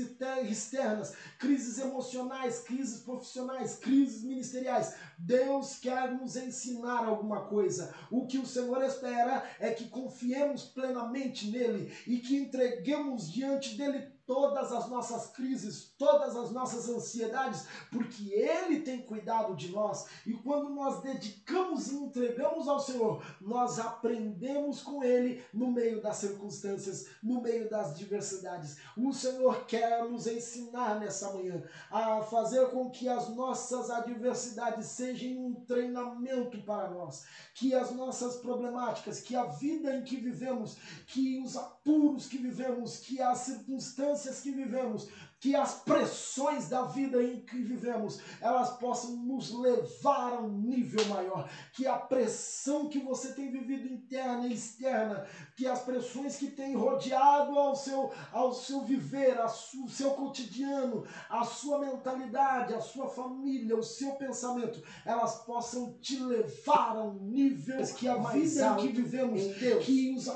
externas, 0.50 1.16
crises 1.38 1.78
emocionais, 1.78 2.60
crises 2.60 3.02
profissionais, 3.02 3.76
crises 3.76 4.24
ministeriais. 4.24 4.96
Deus 5.18 5.76
quer 5.80 6.14
nos 6.14 6.36
ensinar 6.36 7.06
alguma 7.06 7.46
coisa. 7.48 7.94
O 8.10 8.26
que 8.26 8.38
o 8.38 8.46
Senhor 8.46 8.84
espera 8.84 9.44
é 9.60 9.72
que 9.72 9.90
confiemos 9.90 10.64
plenamente 10.66 11.50
nele 11.50 11.92
e 12.08 12.20
que 12.20 12.38
entreguemos 12.38 13.32
diante 13.32 13.76
dele 13.76 14.19
todas 14.30 14.72
as 14.72 14.88
nossas 14.88 15.32
crises, 15.32 15.92
todas 15.98 16.36
as 16.36 16.52
nossas 16.52 16.88
ansiedades, 16.88 17.66
porque 17.92 18.32
Ele 18.32 18.82
tem 18.82 19.02
cuidado 19.02 19.56
de 19.56 19.72
nós. 19.72 20.06
E 20.24 20.34
quando 20.34 20.70
nós 20.70 21.02
dedicamos 21.02 21.92
e 21.92 21.96
entregamos 21.96 22.68
ao 22.68 22.80
Senhor, 22.80 23.24
nós 23.42 23.80
aprendemos 23.80 24.84
com 24.84 25.04
Ele 25.04 25.44
no 25.52 25.72
meio 25.72 26.00
das 26.00 26.18
circunstâncias, 26.18 27.08
no 27.24 27.42
meio 27.42 27.68
das 27.72 27.98
diversidades. 27.98 28.78
O 28.96 29.12
Senhor 29.12 29.66
quer 29.66 30.08
nos 30.08 30.28
ensinar 30.28 31.00
nessa 31.00 31.34
manhã 31.34 31.64
a 31.90 32.22
fazer 32.22 32.70
com 32.70 32.92
que 32.92 33.10
as 33.10 33.30
nossas 33.30 33.90
adversidades 33.90 34.86
sejam 34.90 35.44
um 35.44 35.56
treinamento 35.66 36.62
para 36.62 36.88
nós, 36.92 37.26
que 37.56 37.74
as 37.74 37.90
nossas 37.96 38.36
problemáticas, 38.36 39.22
que 39.22 39.36
a 39.36 39.46
vida 39.46 39.96
em 39.96 40.04
que 40.04 40.18
vivemos, 40.18 40.78
que 41.08 41.42
os 41.42 41.58
apuros 41.58 42.28
que 42.28 42.38
vivemos, 42.38 42.98
que 42.98 43.20
as 43.20 43.40
circunstâncias 43.40 44.19
circunstâncias 44.20 44.42
que 44.42 44.52
vivemos, 44.52 45.08
que 45.40 45.56
as 45.56 45.76
pressões 45.76 46.68
da 46.68 46.84
vida 46.84 47.24
em 47.24 47.40
que 47.40 47.58
vivemos, 47.58 48.20
elas 48.42 48.78
possam 48.78 49.16
nos 49.16 49.52
levar 49.52 50.34
a 50.34 50.42
um 50.42 50.60
nível 50.60 51.06
maior, 51.06 51.50
que 51.74 51.88
a 51.88 51.98
pressão 51.98 52.90
que 52.90 53.00
você 53.00 53.34
tem 53.34 53.50
vivido 53.50 53.88
interna 53.88 54.48
e 54.48 54.54
externa, 54.54 55.26
que 55.56 55.66
as 55.66 55.82
pressões 55.82 56.36
que 56.36 56.52
tem 56.52 56.76
rodeado 56.76 57.58
ao 57.58 57.76
seu, 57.76 58.12
ao 58.34 58.54
seu 58.54 58.82
viver, 58.82 59.40
ao 59.40 59.50
seu 59.50 60.12
cotidiano, 60.12 61.06
a 61.30 61.46
sua 61.46 61.80
mentalidade, 61.80 62.74
a 62.74 62.82
sua 62.82 63.08
família, 63.08 63.78
o 63.78 63.84
seu 63.84 64.16
pensamento, 64.16 64.84
elas 65.06 65.44
possam 65.46 65.98
te 66.00 66.20
levar 66.20 66.98
a 66.98 67.04
um 67.04 67.24
nível 67.30 67.80
que 67.96 68.08
a 68.10 68.16
vida 68.16 68.68
em 68.68 68.76
que 68.76 68.88
vivemos, 68.90 69.42
que 69.86 70.14
os 70.14 70.28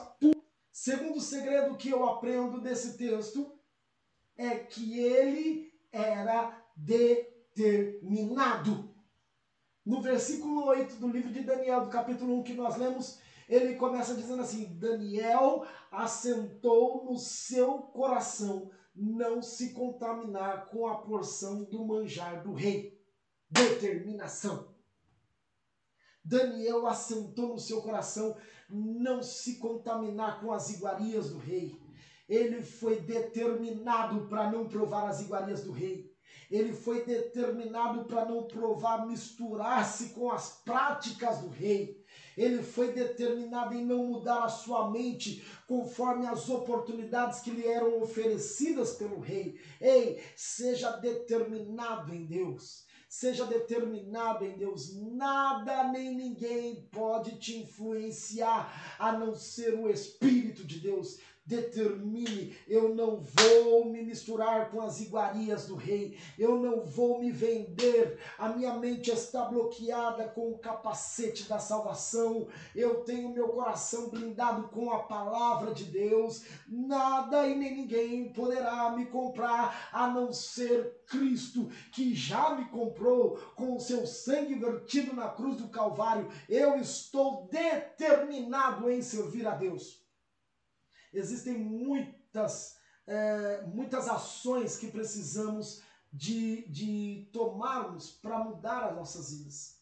Segundo 0.76 1.22
segredo 1.22 1.78
que 1.78 1.90
eu 1.90 2.04
aprendo 2.04 2.60
desse 2.60 2.98
texto 2.98 3.53
é 4.38 4.58
que 4.58 5.00
ele 5.00 5.72
era 5.92 6.62
determinado. 6.76 8.94
No 9.86 10.02
versículo 10.02 10.66
8 10.66 10.96
do 10.96 11.10
livro 11.10 11.32
de 11.32 11.44
Daniel, 11.44 11.86
do 11.86 11.90
capítulo 11.90 12.40
1 12.40 12.44
que 12.44 12.54
nós 12.54 12.78
lemos, 12.78 13.20
ele 13.50 13.76
começa 13.76 14.16
dizendo 14.16 14.42
assim: 14.42 14.78
Daniel 14.80 15.66
assentou 15.92 17.06
no 17.06 17.18
seu 17.18 17.80
coração 17.80 18.72
não 18.96 19.42
se 19.42 19.74
contaminar 19.74 20.68
com 20.68 20.88
a 20.88 20.98
porção 20.98 21.64
do 21.64 21.86
manjar 21.86 22.44
do 22.44 22.54
rei. 22.54 23.02
Determinação. 23.50 24.74
Daniel 26.24 26.88
assentou 26.88 27.50
no 27.50 27.60
seu 27.60 27.82
coração 27.82 28.38
não 28.70 29.22
se 29.22 29.58
contaminar 29.58 30.40
com 30.40 30.52
as 30.52 30.70
iguarias 30.70 31.30
do 31.30 31.38
rei. 31.38 31.80
Ele 32.28 32.62
foi 32.62 33.02
determinado 33.02 34.28
para 34.28 34.52
não 34.52 34.68
provar 34.68 35.10
as 35.10 35.22
iguarias 35.22 35.64
do 35.64 35.72
rei. 35.72 36.14
Ele 36.50 36.74
foi 36.74 37.04
determinado 37.04 38.06
para 38.06 38.26
não 38.26 38.44
provar 38.44 39.08
misturar-se 39.08 40.10
com 40.10 40.32
as 40.32 40.62
práticas 40.64 41.40
do 41.40 41.50
rei. 41.50 42.04
Ele 42.38 42.62
foi 42.62 42.92
determinado 42.92 43.74
em 43.74 43.86
não 43.86 44.06
mudar 44.06 44.44
a 44.44 44.50
sua 44.50 44.90
mente 44.92 45.44
conforme 45.68 46.28
as 46.28 46.50
oportunidades 46.50 47.40
que 47.40 47.52
lhe 47.52 47.66
eram 47.68 48.02
oferecidas 48.02 48.94
pelo 48.94 49.20
rei. 49.20 49.60
Ei, 49.82 50.22
seja 50.36 50.92
determinado 50.92 52.14
em 52.14 52.26
Deus. 52.26 52.86
Seja 53.10 53.46
determinado 53.46 54.44
em 54.44 54.58
Deus. 54.58 54.96
Nada 54.96 55.92
nem 55.92 56.16
ninguém 56.16 56.88
pode 56.92 57.38
te 57.38 57.60
influenciar 57.60 58.96
a 58.98 59.12
não 59.12 59.36
ser 59.36 59.76
o 59.76 59.88
Espírito 59.88 60.66
de 60.66 60.80
Deus 60.80 61.20
determine, 61.46 62.56
eu 62.68 62.96
não 62.96 63.22
vou 63.22 63.86
me 63.86 64.02
misturar 64.02 64.72
com 64.72 64.82
as 64.82 65.02
iguarias 65.02 65.68
do 65.68 65.76
rei, 65.76 66.18
eu 66.38 66.58
não 66.58 66.86
vou 66.86 67.20
me 67.20 67.32
vender, 67.32 68.18
a 68.38 68.50
minha 68.50 68.74
mente 68.76 69.12
está 69.12 69.46
bloqueada 69.46 70.30
com 70.30 70.52
o 70.52 70.58
capacete 70.58 71.48
da 71.50 71.60
salvação, 71.60 72.48
eu 72.74 73.04
tenho 73.04 73.34
meu 73.34 73.50
coração 73.50 74.10
blindado 74.10 74.70
com 74.70 74.92
a 74.92 75.04
palavra 75.04 75.74
de 75.74 75.86
Deus, 75.86 76.46
nada 76.68 77.46
e 77.48 77.56
nem 77.56 77.76
ninguém 77.76 78.32
poderá 78.32 78.92
me 78.92 79.06
comprar 79.08 79.90
a 79.92 80.08
não 80.08 80.32
ser 80.32 81.04
Cristo, 81.08 81.70
que 81.92 82.16
já 82.16 82.56
me 82.56 82.66
comprou 82.70 83.38
com 83.56 83.76
o 83.76 83.80
seu 83.80 84.08
sangue 84.08 84.56
vertido 84.56 85.14
na 85.14 85.28
cruz 85.28 85.58
do 85.58 85.68
Calvário, 85.68 86.30
eu 86.48 86.78
estou 86.78 87.48
determinado 87.52 88.90
em 88.90 89.02
servir 89.02 89.46
a 89.46 89.56
Deus 89.56 90.03
existem 91.14 91.58
muitas, 91.58 92.78
é, 93.06 93.62
muitas 93.68 94.08
ações 94.08 94.78
que 94.78 94.88
precisamos 94.88 95.82
de, 96.12 96.68
de 96.68 97.30
tomarmos 97.32 98.12
para 98.12 98.44
mudar 98.44 98.84
as 98.84 98.96
nossas 98.96 99.32
vidas. 99.32 99.78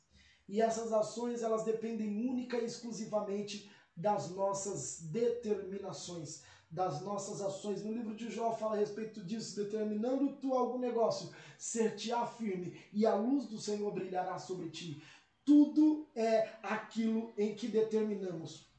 E 0.47 0.61
essas 0.61 0.91
ações 0.91 1.41
elas 1.41 1.63
dependem 1.63 2.29
única 2.29 2.57
e 2.57 2.65
exclusivamente 2.65 3.71
das 3.95 4.29
nossas 4.31 5.01
determinações, 5.01 6.43
das 6.69 7.01
nossas 7.01 7.41
ações. 7.41 7.83
No 7.83 7.91
livro 7.91 8.15
de 8.15 8.29
Jó 8.29 8.53
fala 8.53 8.75
a 8.75 8.79
respeito 8.79 9.23
disso, 9.23 9.55
determinando 9.55 10.38
tu 10.38 10.53
algum 10.53 10.79
negócio, 10.79 11.29
ser-te-á 11.57 12.25
firme 12.25 12.81
e 12.93 13.05
a 13.05 13.15
luz 13.15 13.47
do 13.47 13.59
Senhor 13.59 13.93
brilhará 13.93 14.39
sobre 14.39 14.69
ti. 14.69 15.03
Tudo 15.43 16.07
é 16.15 16.50
aquilo 16.63 17.33
em 17.38 17.55
que 17.55 17.67
determinamos. 17.67 18.71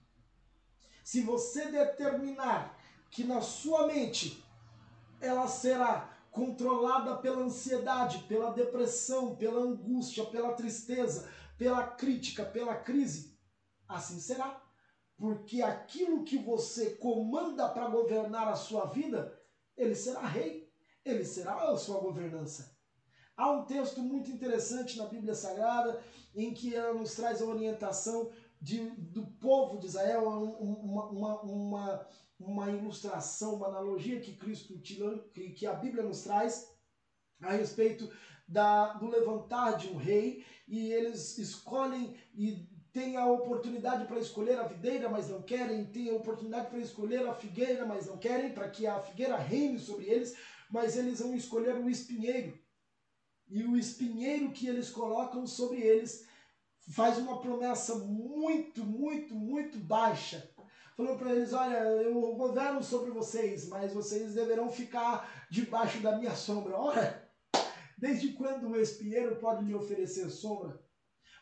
Se 1.02 1.20
você 1.22 1.66
determinar 1.66 2.78
que 3.10 3.24
na 3.24 3.40
sua 3.40 3.86
mente 3.86 4.42
ela 5.20 5.46
será 5.46 6.10
controlada 6.30 7.16
pela 7.16 7.42
ansiedade, 7.42 8.24
pela 8.24 8.52
depressão, 8.52 9.36
pela 9.36 9.60
angústia, 9.60 10.24
pela 10.24 10.54
tristeza, 10.54 11.28
pela 11.58 11.86
crítica, 11.86 12.44
pela 12.44 12.74
crise, 12.74 13.38
assim 13.86 14.18
será. 14.18 14.60
Porque 15.16 15.62
aquilo 15.62 16.24
que 16.24 16.38
você 16.38 16.96
comanda 16.96 17.68
para 17.68 17.88
governar 17.88 18.48
a 18.48 18.56
sua 18.56 18.86
vida, 18.86 19.38
ele 19.76 19.94
será 19.94 20.26
rei, 20.26 20.72
ele 21.04 21.24
será 21.24 21.70
a 21.70 21.76
sua 21.76 22.00
governança. 22.00 22.76
Há 23.36 23.50
um 23.50 23.64
texto 23.64 24.00
muito 24.00 24.30
interessante 24.30 24.98
na 24.98 25.06
Bíblia 25.06 25.34
Sagrada 25.34 26.02
em 26.34 26.52
que 26.52 26.74
ela 26.74 26.94
nos 26.94 27.14
traz 27.14 27.40
a 27.40 27.46
orientação 27.46 28.30
de, 28.62 28.78
do 28.90 29.26
povo 29.26 29.76
de 29.78 29.86
Israel, 29.86 30.24
uma, 30.24 31.06
uma, 31.06 31.42
uma, 31.42 32.06
uma 32.38 32.70
ilustração, 32.70 33.56
uma 33.56 33.66
analogia 33.66 34.20
que 34.20 34.36
Cristo 34.36 34.78
que, 35.34 35.50
que 35.50 35.66
a 35.66 35.74
Bíblia 35.74 36.04
nos 36.04 36.22
traz 36.22 36.72
a 37.42 37.50
respeito 37.50 38.08
da, 38.46 38.92
do 38.94 39.08
levantar 39.08 39.72
de 39.72 39.88
um 39.88 39.96
rei 39.96 40.46
e 40.68 40.92
eles 40.92 41.36
escolhem 41.38 42.14
e 42.32 42.68
têm 42.92 43.16
a 43.16 43.26
oportunidade 43.26 44.06
para 44.06 44.20
escolher 44.20 44.60
a 44.60 44.68
videira, 44.68 45.08
mas 45.08 45.28
não 45.28 45.42
querem, 45.42 45.84
têm 45.86 46.10
a 46.10 46.14
oportunidade 46.14 46.68
para 46.68 46.78
escolher 46.78 47.26
a 47.26 47.34
figueira, 47.34 47.84
mas 47.84 48.06
não 48.06 48.16
querem, 48.16 48.52
para 48.52 48.70
que 48.70 48.86
a 48.86 49.00
figueira 49.00 49.36
reine 49.36 49.78
sobre 49.78 50.04
eles, 50.04 50.36
mas 50.70 50.96
eles 50.96 51.18
vão 51.18 51.34
escolher 51.34 51.74
o 51.74 51.90
espinheiro. 51.90 52.56
E 53.48 53.64
o 53.64 53.76
espinheiro 53.76 54.52
que 54.52 54.68
eles 54.68 54.88
colocam 54.88 55.46
sobre 55.46 55.80
eles 55.80 56.30
faz 56.90 57.18
uma 57.18 57.40
promessa 57.40 57.94
muito, 57.96 58.84
muito, 58.84 59.34
muito 59.34 59.78
baixa. 59.78 60.50
Falou 60.96 61.16
para 61.16 61.32
eles: 61.32 61.52
Olha, 61.52 61.78
eu 61.78 62.34
governo 62.34 62.82
sobre 62.82 63.10
vocês, 63.10 63.68
mas 63.68 63.92
vocês 63.92 64.34
deverão 64.34 64.70
ficar 64.70 65.46
debaixo 65.50 66.00
da 66.00 66.16
minha 66.18 66.34
sombra. 66.34 66.76
Olha, 66.76 67.22
desde 67.96 68.32
quando 68.32 68.68
o 68.68 68.80
espinheiro 68.80 69.36
pode 69.36 69.64
lhe 69.64 69.74
oferecer 69.74 70.28
sombra? 70.30 70.80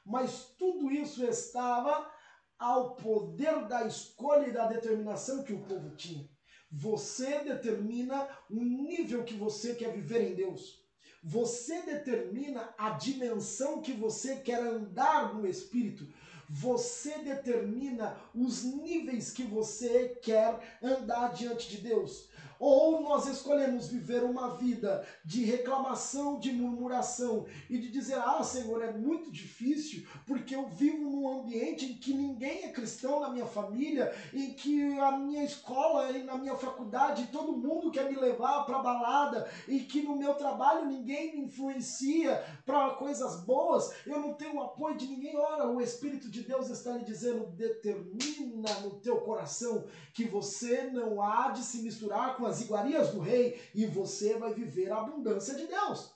Mas 0.04 0.54
tudo 0.58 0.90
isso 0.90 1.24
estava 1.24 2.10
ao 2.58 2.94
poder 2.96 3.66
da 3.66 3.86
escolha 3.86 4.48
e 4.48 4.52
da 4.52 4.66
determinação 4.66 5.42
que 5.42 5.52
o 5.52 5.62
povo 5.62 5.96
tinha. 5.96 6.28
Você 6.70 7.40
determina 7.40 8.28
o 8.48 8.62
nível 8.62 9.24
que 9.24 9.34
você 9.34 9.74
quer 9.74 9.92
viver 9.92 10.30
em 10.30 10.34
Deus. 10.34 10.79
Você 11.22 11.82
determina 11.82 12.74
a 12.78 12.90
dimensão 12.90 13.82
que 13.82 13.92
você 13.92 14.36
quer 14.36 14.62
andar 14.62 15.34
no 15.34 15.46
Espírito. 15.46 16.06
Você 16.48 17.18
determina 17.18 18.16
os 18.34 18.64
níveis 18.64 19.30
que 19.30 19.42
você 19.42 20.18
quer 20.22 20.78
andar 20.82 21.32
diante 21.34 21.68
de 21.68 21.78
Deus. 21.78 22.29
Ou 22.60 23.00
nós 23.00 23.26
escolhemos 23.26 23.88
viver 23.88 24.22
uma 24.22 24.54
vida 24.56 25.02
de 25.24 25.42
reclamação, 25.44 26.38
de 26.38 26.52
murmuração 26.52 27.46
e 27.70 27.78
de 27.78 27.90
dizer: 27.90 28.18
Ah, 28.18 28.44
Senhor, 28.44 28.82
é 28.82 28.92
muito 28.92 29.32
difícil 29.32 30.06
porque 30.26 30.54
eu 30.54 30.68
vivo 30.68 31.08
num 31.08 31.40
ambiente 31.40 31.86
em 31.86 31.94
que 31.94 32.12
ninguém 32.12 32.64
é 32.64 32.72
cristão 32.72 33.20
na 33.20 33.30
minha 33.30 33.46
família, 33.46 34.14
em 34.34 34.52
que 34.52 34.98
a 34.98 35.12
minha 35.12 35.42
escola 35.42 36.10
e 36.10 36.22
na 36.22 36.36
minha 36.36 36.54
faculdade 36.54 37.28
todo 37.32 37.56
mundo 37.56 37.90
quer 37.90 38.10
me 38.10 38.16
levar 38.16 38.64
para 38.64 38.80
balada 38.80 39.48
e 39.66 39.80
que 39.80 40.02
no 40.02 40.16
meu 40.16 40.34
trabalho 40.34 40.84
ninguém 40.84 41.34
me 41.34 41.46
influencia 41.46 42.44
para 42.66 42.90
coisas 42.90 43.42
boas, 43.44 43.90
eu 44.04 44.20
não 44.20 44.34
tenho 44.34 44.56
o 44.56 44.62
apoio 44.62 44.98
de 44.98 45.06
ninguém. 45.06 45.34
Ora, 45.34 45.66
o 45.66 45.80
Espírito 45.80 46.28
de 46.28 46.42
Deus 46.42 46.68
está 46.68 46.92
lhe 46.92 47.04
dizendo: 47.04 47.46
determina 47.46 48.80
no 48.82 49.00
teu 49.00 49.22
coração 49.22 49.86
que 50.12 50.24
você 50.24 50.82
não 50.92 51.22
há 51.22 51.50
de 51.50 51.62
se 51.62 51.78
misturar 51.78 52.36
com 52.36 52.44
as 52.44 52.49
iguarias 52.58 53.10
do 53.10 53.20
rei 53.20 53.60
e 53.74 53.84
você 53.84 54.38
vai 54.38 54.54
viver 54.54 54.90
a 54.90 55.00
abundância 55.00 55.54
de 55.54 55.66
Deus. 55.66 56.10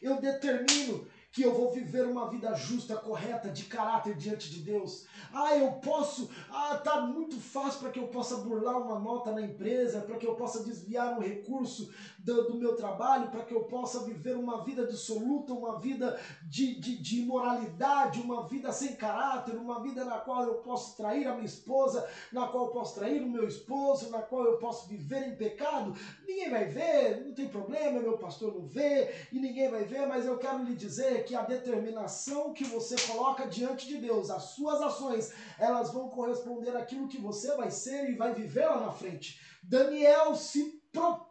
Eu 0.00 0.20
determino 0.20 1.06
que 1.30 1.42
eu 1.42 1.54
vou 1.54 1.70
viver 1.70 2.06
uma 2.06 2.28
vida 2.28 2.54
justa, 2.54 2.96
correta, 2.96 3.50
de 3.50 3.64
caráter 3.64 4.14
diante 4.16 4.50
de 4.50 4.62
Deus. 4.62 5.06
Ah, 5.32 5.56
eu 5.56 5.72
posso, 5.72 6.30
ah, 6.50 6.76
tá 6.78 7.02
muito 7.02 7.38
fácil 7.38 7.80
para 7.80 7.90
que 7.90 7.98
eu 7.98 8.08
possa 8.08 8.38
burlar 8.38 8.78
uma 8.78 8.98
nota 8.98 9.32
na 9.32 9.42
empresa, 9.42 10.00
para 10.00 10.16
que 10.16 10.26
eu 10.26 10.34
possa 10.34 10.64
desviar 10.64 11.18
um 11.18 11.20
recurso 11.20 11.92
do, 12.18 12.48
do 12.48 12.54
meu 12.56 12.74
trabalho, 12.74 13.30
para 13.30 13.44
que 13.44 13.54
eu 13.54 13.64
possa 13.64 14.00
viver 14.00 14.36
uma 14.36 14.64
vida 14.64 14.84
dissoluta, 14.86 15.52
uma 15.52 15.78
vida 15.78 16.18
de, 16.42 16.78
de, 16.80 16.96
de 16.98 17.20
imoralidade, 17.20 18.20
uma 18.20 18.46
vida 18.48 18.72
sem 18.72 18.96
caráter, 18.96 19.56
uma 19.56 19.80
vida 19.80 20.04
na 20.04 20.18
qual 20.18 20.42
eu 20.42 20.54
posso 20.56 20.96
trair 20.96 21.26
a 21.28 21.34
minha 21.34 21.46
esposa, 21.46 22.08
na 22.32 22.48
qual 22.48 22.66
eu 22.66 22.70
posso 22.72 22.96
trair 22.96 23.22
o 23.22 23.30
meu 23.30 23.46
esposo, 23.46 24.10
na 24.10 24.20
qual 24.20 24.44
eu 24.44 24.58
posso 24.58 24.88
viver 24.88 25.28
em 25.28 25.36
pecado. 25.36 25.94
Ninguém 26.26 26.50
vai 26.50 26.64
ver, 26.64 27.24
não 27.24 27.34
tem 27.34 27.48
problema, 27.48 28.00
meu 28.00 28.18
pastor 28.18 28.52
não 28.52 28.66
vê 28.66 29.14
e 29.32 29.38
ninguém 29.38 29.70
vai 29.70 29.84
ver, 29.84 30.06
mas 30.06 30.26
eu 30.26 30.38
quero 30.38 30.64
lhe 30.64 30.74
dizer 30.74 31.24
que 31.24 31.36
a 31.36 31.42
determinação 31.42 32.52
que 32.52 32.64
você 32.64 32.96
coloca 33.06 33.46
diante 33.46 33.86
de 33.86 33.98
Deus, 33.98 34.28
as 34.28 34.42
suas 34.54 34.82
ações, 34.82 35.32
elas 35.58 35.92
vão 35.92 36.08
corresponder 36.08 36.76
àquilo 36.76 37.08
que 37.08 37.20
você 37.20 37.54
vai 37.56 37.70
ser 37.70 38.10
e 38.10 38.16
vai 38.16 38.34
viver 38.34 38.66
lá 38.66 38.80
na 38.80 38.92
frente. 38.92 39.40
Daniel 39.62 40.34
se 40.34 40.82
propôs 40.92 41.27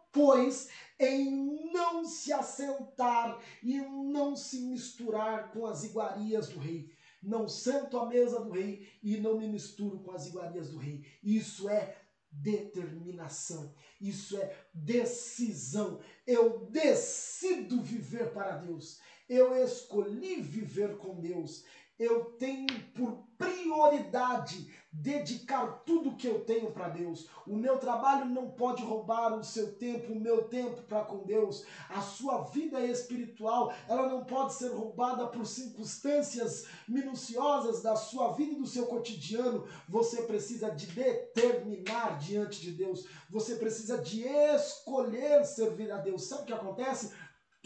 em 0.99 1.71
não 1.71 2.05
se 2.05 2.33
assentar 2.33 3.39
e 3.61 3.77
não 3.77 4.35
se 4.35 4.61
misturar 4.61 5.51
com 5.51 5.65
as 5.65 5.83
iguarias 5.83 6.49
do 6.49 6.59
rei. 6.59 6.91
Não 7.21 7.47
sento 7.47 7.97
à 7.97 8.05
mesa 8.05 8.39
do 8.39 8.51
rei 8.51 8.87
e 9.03 9.17
não 9.17 9.37
me 9.37 9.47
misturo 9.47 9.99
com 9.99 10.11
as 10.11 10.27
iguarias 10.27 10.69
do 10.69 10.77
rei. 10.77 11.05
Isso 11.23 11.69
é 11.69 11.97
determinação, 12.31 13.73
isso 13.99 14.37
é 14.37 14.55
decisão. 14.73 15.99
Eu 16.25 16.67
decido 16.69 17.81
viver 17.81 18.31
para 18.31 18.57
Deus. 18.57 18.99
Eu 19.27 19.55
escolhi 19.63 20.41
viver 20.41 20.97
com 20.97 21.19
Deus. 21.19 21.65
Eu 21.99 22.25
tenho 22.37 22.67
por 22.93 23.27
prioridade 23.37 24.67
dedicar 24.91 25.83
tudo 25.85 26.15
que 26.15 26.27
eu 26.27 26.43
tenho 26.43 26.71
para 26.71 26.89
Deus. 26.89 27.29
O 27.45 27.55
meu 27.55 27.77
trabalho 27.77 28.25
não 28.25 28.49
pode 28.49 28.83
roubar 28.83 29.37
o 29.37 29.43
seu 29.43 29.73
tempo, 29.75 30.11
o 30.11 30.19
meu 30.19 30.45
tempo 30.45 30.81
para 30.83 31.03
com 31.03 31.23
Deus. 31.23 31.63
A 31.89 32.01
sua 32.01 32.43
vida 32.45 32.81
espiritual, 32.81 33.73
ela 33.87 34.09
não 34.09 34.25
pode 34.25 34.55
ser 34.55 34.69
roubada 34.69 35.27
por 35.27 35.45
circunstâncias 35.45 36.65
minuciosas 36.87 37.83
da 37.83 37.95
sua 37.95 38.33
vida 38.33 38.53
e 38.53 38.57
do 38.57 38.65
seu 38.65 38.87
cotidiano. 38.87 39.67
Você 39.87 40.23
precisa 40.23 40.71
de 40.71 40.87
determinar 40.87 42.17
diante 42.17 42.59
de 42.61 42.71
Deus. 42.71 43.05
Você 43.29 43.55
precisa 43.55 43.99
de 43.99 44.23
escolher 44.23 45.45
servir 45.45 45.91
a 45.91 45.97
Deus. 45.97 46.27
Sabe 46.27 46.41
o 46.43 46.45
que 46.45 46.53
acontece? 46.53 47.13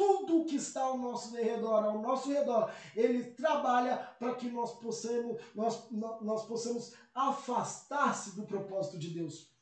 Tudo 0.01 0.45
que 0.45 0.55
está 0.55 0.81
ao 0.81 0.97
nosso 0.97 1.35
redor, 1.35 1.83
ao 1.83 2.01
nosso 2.01 2.31
redor, 2.31 2.73
ele 2.95 3.23
trabalha 3.23 3.97
para 4.17 4.33
que 4.33 4.49
nós 4.49 4.79
possamos, 4.79 5.39
nós, 5.53 5.91
nós 5.91 6.45
possamos 6.45 6.95
afastar-se 7.13 8.35
do 8.35 8.47
propósito 8.47 8.97
de 8.97 9.11
Deus. 9.11 9.53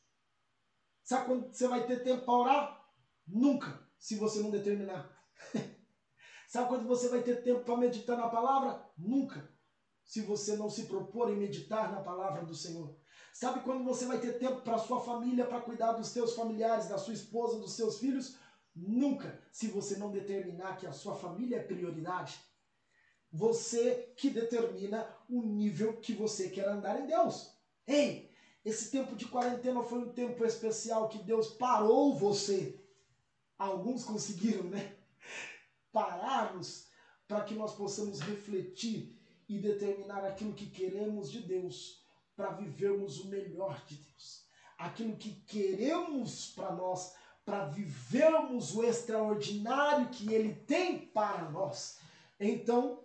Sabe 1.02 1.26
quando 1.26 1.52
você 1.52 1.68
vai 1.68 1.86
ter 1.86 2.02
tempo 2.02 2.24
para 2.24 2.34
orar? 2.34 2.90
Nunca, 3.26 3.86
se 3.98 4.14
você 4.14 4.40
não 4.40 4.50
determinar. 4.50 5.14
Sabe 6.48 6.68
quando 6.68 6.88
você 6.88 7.10
vai 7.10 7.22
ter 7.22 7.42
tempo 7.42 7.62
para 7.62 7.76
meditar 7.76 8.16
na 8.16 8.28
palavra? 8.28 8.82
Nunca, 8.96 9.46
se 10.02 10.22
você 10.22 10.56
não 10.56 10.70
se 10.70 10.84
propor 10.84 11.30
em 11.30 11.36
meditar 11.36 11.92
na 11.92 12.00
palavra 12.00 12.46
do 12.46 12.54
Senhor. 12.54 12.96
Sabe 13.34 13.60
quando 13.60 13.84
você 13.84 14.06
vai 14.06 14.18
ter 14.18 14.38
tempo 14.38 14.62
para 14.62 14.78
sua 14.78 15.00
família, 15.00 15.46
para 15.46 15.60
cuidar 15.60 15.92
dos 15.92 16.08
seus 16.08 16.34
familiares, 16.34 16.88
da 16.88 16.96
sua 16.96 17.12
esposa, 17.12 17.58
dos 17.58 17.74
seus 17.74 17.98
filhos? 17.98 18.36
Nunca, 18.74 19.40
se 19.50 19.68
você 19.68 19.96
não 19.96 20.10
determinar 20.10 20.76
que 20.76 20.86
a 20.86 20.92
sua 20.92 21.16
família 21.16 21.56
é 21.56 21.62
prioridade. 21.62 22.40
Você 23.32 24.12
que 24.16 24.30
determina 24.30 25.08
o 25.28 25.42
nível 25.42 25.96
que 25.98 26.12
você 26.12 26.48
quer 26.48 26.68
andar 26.68 27.00
em 27.00 27.06
Deus. 27.06 27.52
Ei, 27.86 28.30
esse 28.64 28.90
tempo 28.90 29.16
de 29.16 29.26
quarentena 29.26 29.82
foi 29.82 30.00
um 30.00 30.12
tempo 30.12 30.44
especial 30.44 31.08
que 31.08 31.22
Deus 31.22 31.48
parou 31.48 32.14
você. 32.14 32.80
Alguns 33.58 34.04
conseguiram, 34.04 34.64
né? 34.64 34.96
Parar-nos 35.92 36.88
para 37.26 37.44
que 37.44 37.54
nós 37.54 37.74
possamos 37.74 38.20
refletir 38.20 39.16
e 39.48 39.58
determinar 39.58 40.24
aquilo 40.24 40.54
que 40.54 40.70
queremos 40.70 41.30
de 41.30 41.40
Deus 41.40 42.04
para 42.36 42.52
vivermos 42.52 43.18
o 43.20 43.28
melhor 43.28 43.84
de 43.84 43.96
Deus. 43.96 44.46
Aquilo 44.78 45.16
que 45.16 45.32
queremos 45.42 46.52
para 46.52 46.74
nós 46.74 47.14
para 47.44 47.66
vivermos 47.66 48.74
o 48.74 48.84
extraordinário 48.84 50.08
que 50.10 50.32
ele 50.32 50.54
tem 50.54 50.98
para 50.98 51.50
nós. 51.50 51.98
Então, 52.38 53.04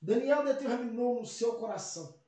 Daniel 0.00 0.44
determinou 0.44 1.20
no 1.20 1.26
seu 1.26 1.54
coração, 1.54 2.18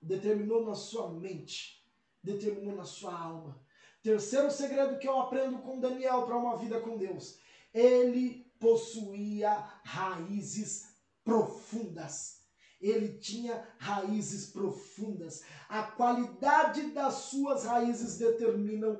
determinou 0.00 0.64
na 0.64 0.74
sua 0.74 1.10
mente, 1.10 1.84
determinou 2.22 2.76
na 2.76 2.84
sua 2.84 3.18
alma. 3.18 3.60
Terceiro 4.02 4.50
segredo 4.50 4.98
que 4.98 5.08
eu 5.08 5.18
aprendo 5.18 5.58
com 5.58 5.80
Daniel 5.80 6.22
para 6.22 6.36
uma 6.36 6.56
vida 6.56 6.80
com 6.80 6.96
Deus: 6.96 7.38
ele 7.72 8.50
possuía 8.58 9.52
raízes 9.84 10.94
profundas. 11.24 12.40
Ele 12.80 13.18
tinha 13.18 13.68
raízes 13.78 14.46
profundas. 14.46 15.42
A 15.68 15.82
qualidade 15.82 16.92
das 16.92 17.14
suas 17.14 17.64
raízes 17.64 18.16
determinam 18.16 18.98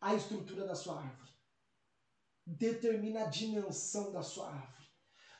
a 0.00 0.14
estrutura 0.14 0.66
da 0.66 0.74
sua 0.74 1.00
árvore. 1.00 1.32
Determina 2.46 3.24
a 3.24 3.28
dimensão 3.28 4.12
da 4.12 4.22
sua 4.22 4.48
árvore. 4.48 4.88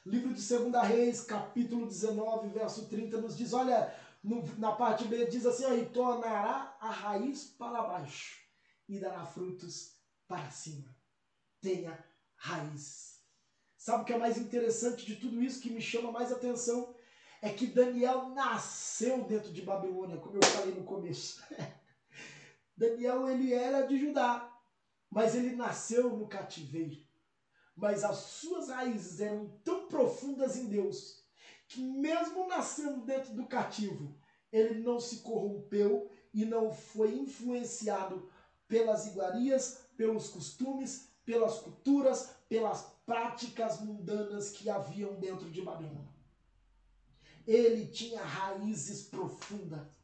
Livro 0.05 0.33
de 0.33 0.47
2 0.47 0.89
Reis, 0.89 1.23
capítulo 1.23 1.87
19, 1.87 2.49
verso 2.49 2.89
30, 2.89 3.21
nos 3.21 3.37
diz: 3.37 3.53
olha, 3.53 3.95
no, 4.23 4.43
na 4.57 4.73
parte 4.73 5.05
B 5.05 5.27
diz 5.27 5.47
assim: 5.47 5.81
e 5.81 5.87
tornará 5.87 6.77
a 6.81 6.91
raiz 6.91 7.45
para 7.45 7.83
baixo 7.83 8.39
e 8.89 8.99
dará 8.99 9.25
frutos 9.25 9.97
para 10.27 10.51
cima. 10.51 10.95
Tenha 11.61 12.05
raiz. 12.37 13.19
Sabe 13.77 14.03
o 14.03 14.05
que 14.05 14.13
é 14.13 14.19
mais 14.19 14.37
interessante 14.37 15.07
de 15.07 15.17
tudo 15.17 15.43
isso, 15.43 15.61
que 15.61 15.71
me 15.71 15.81
chama 15.81 16.11
mais 16.11 16.33
atenção? 16.33 16.95
É 17.41 17.51
que 17.51 17.69
Daniel 17.69 18.31
nasceu 18.31 19.25
dentro 19.25 19.53
de 19.53 19.63
Babilônia, 19.63 20.19
como 20.19 20.37
eu 20.37 20.45
falei 20.45 20.75
no 20.75 20.85
começo. 20.85 21.43
Daniel 22.79 23.29
ele 23.29 23.53
era 23.53 23.83
de 23.83 23.99
Judá, 23.99 24.57
mas 25.11 25.35
ele 25.35 25.57
nasceu 25.57 26.17
no 26.17 26.29
cativeiro. 26.29 26.97
Mas 27.75 28.05
as 28.05 28.19
suas 28.19 28.69
raízes 28.69 29.21
eram 29.21 29.49
tão 29.65 29.89
profundas 29.89 30.57
em 30.57 30.67
Deus 30.67 31.25
que 31.67 31.83
mesmo 31.83 32.47
nascendo 32.47 33.05
dentro 33.05 33.35
do 33.35 33.47
cativo, 33.47 34.17
ele 34.53 34.81
não 34.81 35.01
se 35.01 35.19
corrompeu 35.19 36.09
e 36.33 36.45
não 36.45 36.73
foi 36.73 37.19
influenciado 37.19 38.31
pelas 38.69 39.07
iguarias, 39.07 39.81
pelos 39.97 40.29
costumes, 40.29 41.09
pelas 41.25 41.59
culturas, 41.59 42.31
pelas 42.49 42.83
práticas 43.05 43.81
mundanas 43.81 44.51
que 44.51 44.71
haviam 44.71 45.19
dentro 45.19 45.51
de 45.51 45.61
Babilônia. 45.63 46.09
Ele 47.45 47.87
tinha 47.89 48.23
raízes 48.23 49.03
profundas 49.03 49.98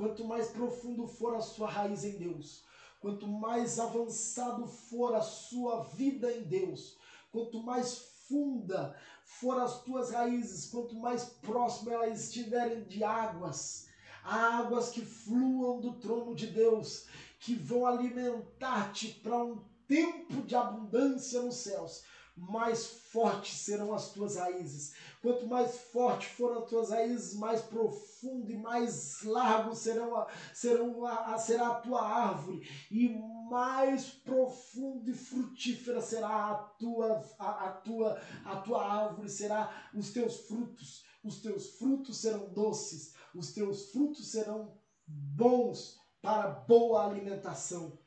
Quanto 0.00 0.24
mais 0.24 0.48
profundo 0.48 1.06
for 1.06 1.34
a 1.34 1.42
sua 1.42 1.68
raiz 1.68 2.04
em 2.04 2.16
Deus, 2.16 2.64
quanto 3.02 3.28
mais 3.28 3.78
avançado 3.78 4.66
for 4.66 5.14
a 5.14 5.20
sua 5.20 5.82
vida 5.82 6.32
em 6.32 6.42
Deus, 6.42 6.96
quanto 7.30 7.62
mais 7.62 7.98
funda 8.26 8.96
for 9.22 9.60
as 9.60 9.82
tuas 9.82 10.10
raízes, 10.10 10.70
quanto 10.70 10.94
mais 10.94 11.24
próximo 11.42 11.90
elas 11.90 12.28
estiverem 12.28 12.84
de 12.84 13.04
águas, 13.04 13.88
águas 14.24 14.88
que 14.88 15.04
fluam 15.04 15.82
do 15.82 15.92
trono 16.00 16.34
de 16.34 16.46
Deus, 16.46 17.04
que 17.38 17.54
vão 17.54 17.84
alimentar-te 17.84 19.08
para 19.22 19.36
um 19.44 19.62
tempo 19.86 20.40
de 20.46 20.56
abundância 20.56 21.42
nos 21.42 21.56
céus, 21.56 22.04
mais 22.40 22.86
fortes 22.86 23.58
serão 23.58 23.92
as 23.92 24.12
tuas 24.12 24.36
raízes. 24.36 24.94
Quanto 25.20 25.46
mais 25.46 25.78
forte 25.78 26.26
foram 26.26 26.62
as 26.62 26.70
tuas 26.70 26.90
raízes, 26.90 27.34
mais 27.34 27.60
profundo 27.60 28.50
e 28.50 28.56
mais 28.56 29.22
largo 29.22 29.74
serão 29.74 30.16
a, 30.16 30.26
serão 30.54 31.04
a, 31.04 31.34
a, 31.34 31.38
será 31.38 31.68
a 31.68 31.74
tua 31.74 32.02
árvore, 32.02 32.66
e 32.90 33.08
mais 33.50 34.06
profundo 34.06 35.10
e 35.10 35.14
frutífera 35.14 36.00
será 36.00 36.50
a 36.50 36.54
tua, 36.54 37.22
a, 37.38 37.66
a, 37.66 37.72
tua, 37.72 38.20
a 38.44 38.56
tua 38.56 38.84
árvore, 38.84 39.28
será 39.28 39.90
os 39.94 40.10
teus 40.10 40.38
frutos. 40.46 41.04
Os 41.22 41.42
teus 41.42 41.76
frutos 41.76 42.16
serão 42.16 42.48
doces, 42.48 43.14
os 43.34 43.52
teus 43.52 43.90
frutos 43.90 44.30
serão 44.30 44.72
bons 45.06 46.00
para 46.22 46.48
boa 46.48 47.04
alimentação. 47.04 47.98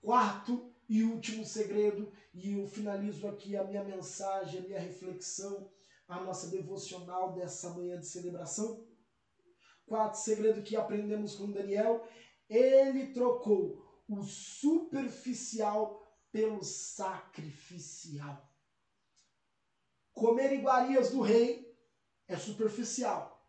Quarto 0.00 0.72
e 0.88 1.02
último 1.02 1.44
segredo, 1.44 2.12
e 2.32 2.52
eu 2.52 2.66
finalizo 2.66 3.26
aqui 3.26 3.56
a 3.56 3.64
minha 3.64 3.82
mensagem, 3.82 4.60
a 4.60 4.62
minha 4.62 4.80
reflexão, 4.80 5.70
a 6.06 6.20
nossa 6.20 6.48
devocional 6.48 7.32
dessa 7.32 7.70
manhã 7.70 7.98
de 7.98 8.06
celebração. 8.06 8.86
Quarto 9.86 10.14
segredo 10.14 10.62
que 10.62 10.76
aprendemos 10.76 11.34
com 11.34 11.50
Daniel, 11.50 12.06
ele 12.48 13.12
trocou 13.12 14.02
o 14.08 14.22
superficial 14.22 16.00
pelo 16.30 16.62
sacrificial. 16.62 18.48
Comer 20.12 20.52
iguarias 20.52 21.10
do 21.10 21.20
rei 21.20 21.76
é 22.28 22.36
superficial, 22.36 23.48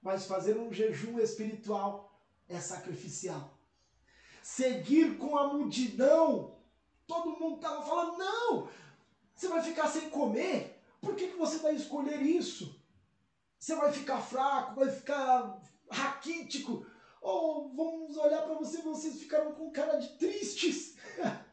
mas 0.00 0.26
fazer 0.26 0.56
um 0.56 0.72
jejum 0.72 1.18
espiritual 1.18 2.22
é 2.48 2.60
sacrificial. 2.60 3.58
Seguir 4.42 5.18
com 5.18 5.36
a 5.36 5.52
multidão 5.52 6.55
Todo 7.06 7.38
mundo 7.38 7.56
estava 7.56 7.84
falando, 7.84 8.18
não, 8.18 8.68
você 9.34 9.48
vai 9.48 9.62
ficar 9.62 9.88
sem 9.88 10.10
comer? 10.10 10.82
Por 11.00 11.14
que, 11.14 11.28
que 11.28 11.36
você 11.36 11.58
vai 11.58 11.74
escolher 11.74 12.20
isso? 12.20 12.82
Você 13.58 13.74
vai 13.76 13.92
ficar 13.92 14.20
fraco, 14.20 14.80
vai 14.80 14.90
ficar 14.90 15.60
raquítico? 15.90 16.86
Ou 17.20 17.74
vamos 17.74 18.16
olhar 18.16 18.42
para 18.42 18.54
você 18.54 18.82
vocês 18.82 19.18
ficaram 19.18 19.52
com 19.52 19.70
cara 19.70 19.98
de 19.98 20.16
tristes? 20.18 20.96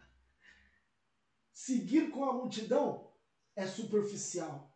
Seguir 1.53 2.09
com 2.09 2.23
a 2.23 2.33
multidão 2.33 3.11
é 3.55 3.67
superficial. 3.67 4.75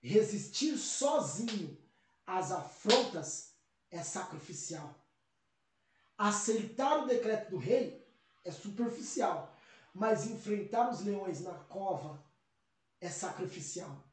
Resistir 0.00 0.76
sozinho 0.76 1.76
às 2.26 2.52
afrontas 2.52 3.54
é 3.90 4.02
sacrificial. 4.02 4.94
Aceitar 6.16 7.02
o 7.02 7.06
decreto 7.06 7.50
do 7.50 7.58
rei 7.58 8.06
é 8.44 8.50
superficial 8.50 9.57
mas 9.94 10.26
enfrentar 10.26 10.90
os 10.90 11.00
leões 11.00 11.40
na 11.40 11.54
cova 11.54 12.24
é 13.00 13.08
sacrificial. 13.08 14.04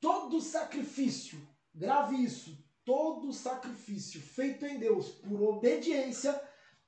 Todo 0.00 0.40
sacrifício, 0.40 1.40
grave 1.74 2.16
isso, 2.16 2.56
todo 2.84 3.32
sacrifício 3.32 4.20
feito 4.20 4.66
em 4.66 4.78
Deus 4.78 5.10
por 5.10 5.40
obediência, 5.42 6.40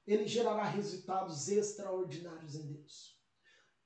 ele 0.07 0.27
gerará 0.27 0.65
resultados 0.65 1.49
extraordinários 1.49 2.55
em 2.55 2.67
Deus. 2.67 3.19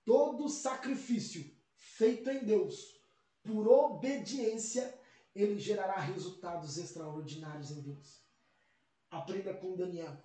Todo 0.05 0.49
sacrifício 0.49 1.49
feito 1.75 2.29
em 2.31 2.45
Deus 2.45 3.01
por 3.43 3.69
obediência, 3.69 4.99
ele 5.35 5.59
gerará 5.59 5.99
resultados 5.99 6.77
extraordinários 6.77 7.71
em 7.71 7.81
Deus. 7.81 8.21
Aprenda 9.11 9.55
com 9.55 9.77
Daniel 9.77 10.17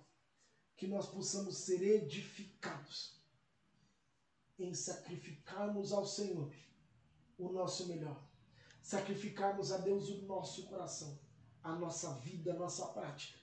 que 0.76 0.86
nós 0.86 1.08
possamos 1.08 1.56
ser 1.58 1.82
edificados 1.82 3.15
em 4.58 4.72
sacrificarmos 4.74 5.92
ao 5.92 6.06
Senhor 6.06 6.52
o 7.38 7.50
nosso 7.50 7.86
melhor, 7.88 8.26
sacrificarmos 8.80 9.70
a 9.72 9.78
Deus 9.78 10.08
o 10.08 10.22
nosso 10.22 10.66
coração, 10.66 11.18
a 11.62 11.74
nossa 11.74 12.14
vida, 12.14 12.52
a 12.52 12.58
nossa 12.58 12.86
prática, 12.86 13.38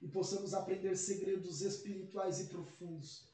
e 0.00 0.08
possamos 0.08 0.54
aprender 0.54 0.96
segredos 0.96 1.62
espirituais 1.62 2.40
e 2.40 2.48
profundos, 2.48 3.28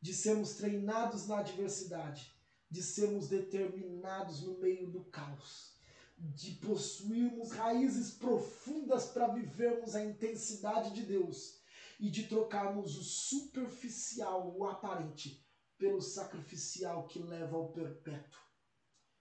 de 0.00 0.12
sermos 0.12 0.54
treinados 0.54 1.26
na 1.26 1.38
adversidade, 1.38 2.34
de 2.70 2.82
sermos 2.82 3.28
determinados 3.28 4.42
no 4.42 4.58
meio 4.58 4.90
do 4.90 5.04
caos, 5.04 5.74
de 6.18 6.52
possuirmos 6.56 7.52
raízes 7.52 8.12
profundas 8.12 9.06
para 9.06 9.32
vivermos 9.32 9.94
a 9.94 10.04
intensidade 10.04 10.94
de 10.94 11.02
Deus 11.02 11.60
e 12.00 12.10
de 12.10 12.24
trocarmos 12.24 12.96
o 12.96 13.02
superficial, 13.02 14.54
o 14.56 14.66
aparente, 14.66 15.45
pelo 15.78 16.00
sacrificial 16.00 17.06
que 17.06 17.18
leva 17.18 17.56
ao 17.56 17.68
perpétuo. 17.68 18.40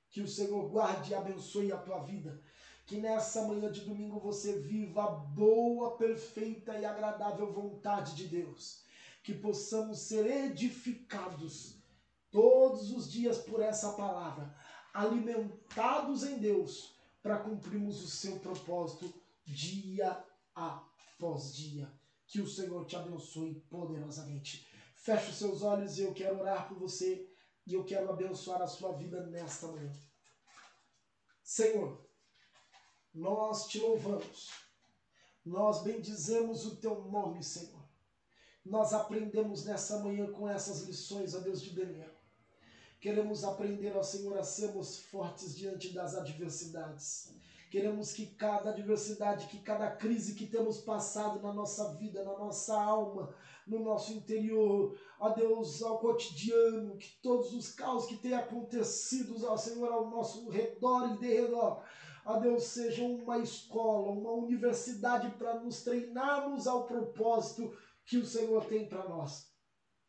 Que 0.09 0.21
o 0.21 0.27
Senhor 0.27 0.69
guarde 0.69 1.11
e 1.11 1.15
abençoe 1.15 1.71
a 1.71 1.77
tua 1.77 1.99
vida. 1.99 2.41
Que 2.85 2.97
nessa 2.97 3.45
manhã 3.47 3.71
de 3.71 3.81
domingo 3.81 4.19
você 4.19 4.59
viva 4.59 5.03
a 5.03 5.11
boa, 5.11 5.97
perfeita 5.97 6.77
e 6.77 6.85
agradável 6.85 7.51
vontade 7.51 8.15
de 8.15 8.27
Deus. 8.27 8.83
Que 9.23 9.33
possamos 9.33 9.99
ser 9.99 10.25
edificados 10.25 11.79
todos 12.31 12.91
os 12.91 13.11
dias 13.11 13.39
por 13.39 13.61
essa 13.61 13.93
palavra, 13.93 14.55
alimentados 14.93 16.23
em 16.23 16.37
Deus, 16.37 16.95
para 17.23 17.39
cumprirmos 17.39 18.03
o 18.03 18.07
seu 18.07 18.39
propósito 18.39 19.11
dia 19.45 20.23
após 20.53 21.55
dia. 21.55 21.91
Que 22.27 22.39
o 22.41 22.47
Senhor 22.47 22.85
te 22.85 22.95
abençoe 22.95 23.55
poderosamente. 23.69 24.67
Feche 25.05 25.29
os 25.29 25.35
seus 25.37 25.61
olhos 25.61 25.99
e 25.99 26.01
eu 26.01 26.15
quero 26.15 26.39
orar 26.39 26.67
por 26.67 26.79
você 26.79 27.29
e 27.67 27.75
eu 27.75 27.85
quero 27.85 28.09
abençoar 28.09 28.59
a 28.63 28.65
sua 28.65 28.91
vida 28.93 29.23
nesta 29.27 29.67
manhã. 29.67 29.93
Senhor, 31.43 32.03
nós 33.13 33.67
te 33.67 33.77
louvamos, 33.77 34.49
nós 35.45 35.83
bendizemos 35.83 36.65
o 36.65 36.77
teu 36.77 37.03
nome, 37.03 37.43
Senhor. 37.43 37.87
Nós 38.65 38.93
aprendemos 38.93 39.63
nessa 39.63 39.99
manhã 39.99 40.31
com 40.31 40.49
essas 40.49 40.81
lições, 40.87 41.35
ó 41.35 41.39
Deus 41.39 41.61
de 41.61 41.75
Daniel. 41.75 42.09
Queremos 42.99 43.43
aprender, 43.43 43.95
ó 43.95 44.01
Senhor, 44.01 44.35
a 44.39 44.43
sermos 44.43 44.97
fortes 44.97 45.55
diante 45.55 45.93
das 45.93 46.15
adversidades. 46.15 47.29
Queremos 47.75 48.13
que 48.13 48.27
cada 48.27 48.69
adversidade, 48.69 49.47
que 49.47 49.57
cada 49.59 49.91
crise 49.91 50.33
que 50.33 50.47
temos 50.47 50.79
passado 50.79 51.41
na 51.41 51.51
nossa 51.51 51.93
vida, 51.95 52.23
na 52.23 52.37
nossa 52.37 52.81
alma, 52.81 53.35
no 53.67 53.79
nosso 53.79 54.13
interior, 54.13 54.97
ó 55.19 55.31
Deus, 55.31 55.83
ao 55.83 55.99
cotidiano, 55.99 56.95
que 56.95 57.19
todos 57.21 57.53
os 57.53 57.73
caos 57.73 58.05
que 58.05 58.15
têm 58.15 58.33
acontecido, 58.33 59.45
ó 59.45 59.57
Senhor, 59.57 59.91
ao 59.91 60.09
nosso 60.09 60.47
redor 60.47 61.15
e 61.15 61.17
de 61.17 61.27
redor, 61.27 61.83
ó 62.23 62.39
Deus, 62.39 62.63
sejam 62.63 63.13
uma 63.13 63.39
escola, 63.39 64.09
uma 64.09 64.31
universidade 64.31 65.31
para 65.31 65.59
nos 65.59 65.83
treinarmos 65.83 66.67
ao 66.67 66.87
propósito 66.87 67.75
que 68.05 68.15
o 68.15 68.25
Senhor 68.25 68.63
tem 68.67 68.87
para 68.87 69.09
nós. 69.09 69.51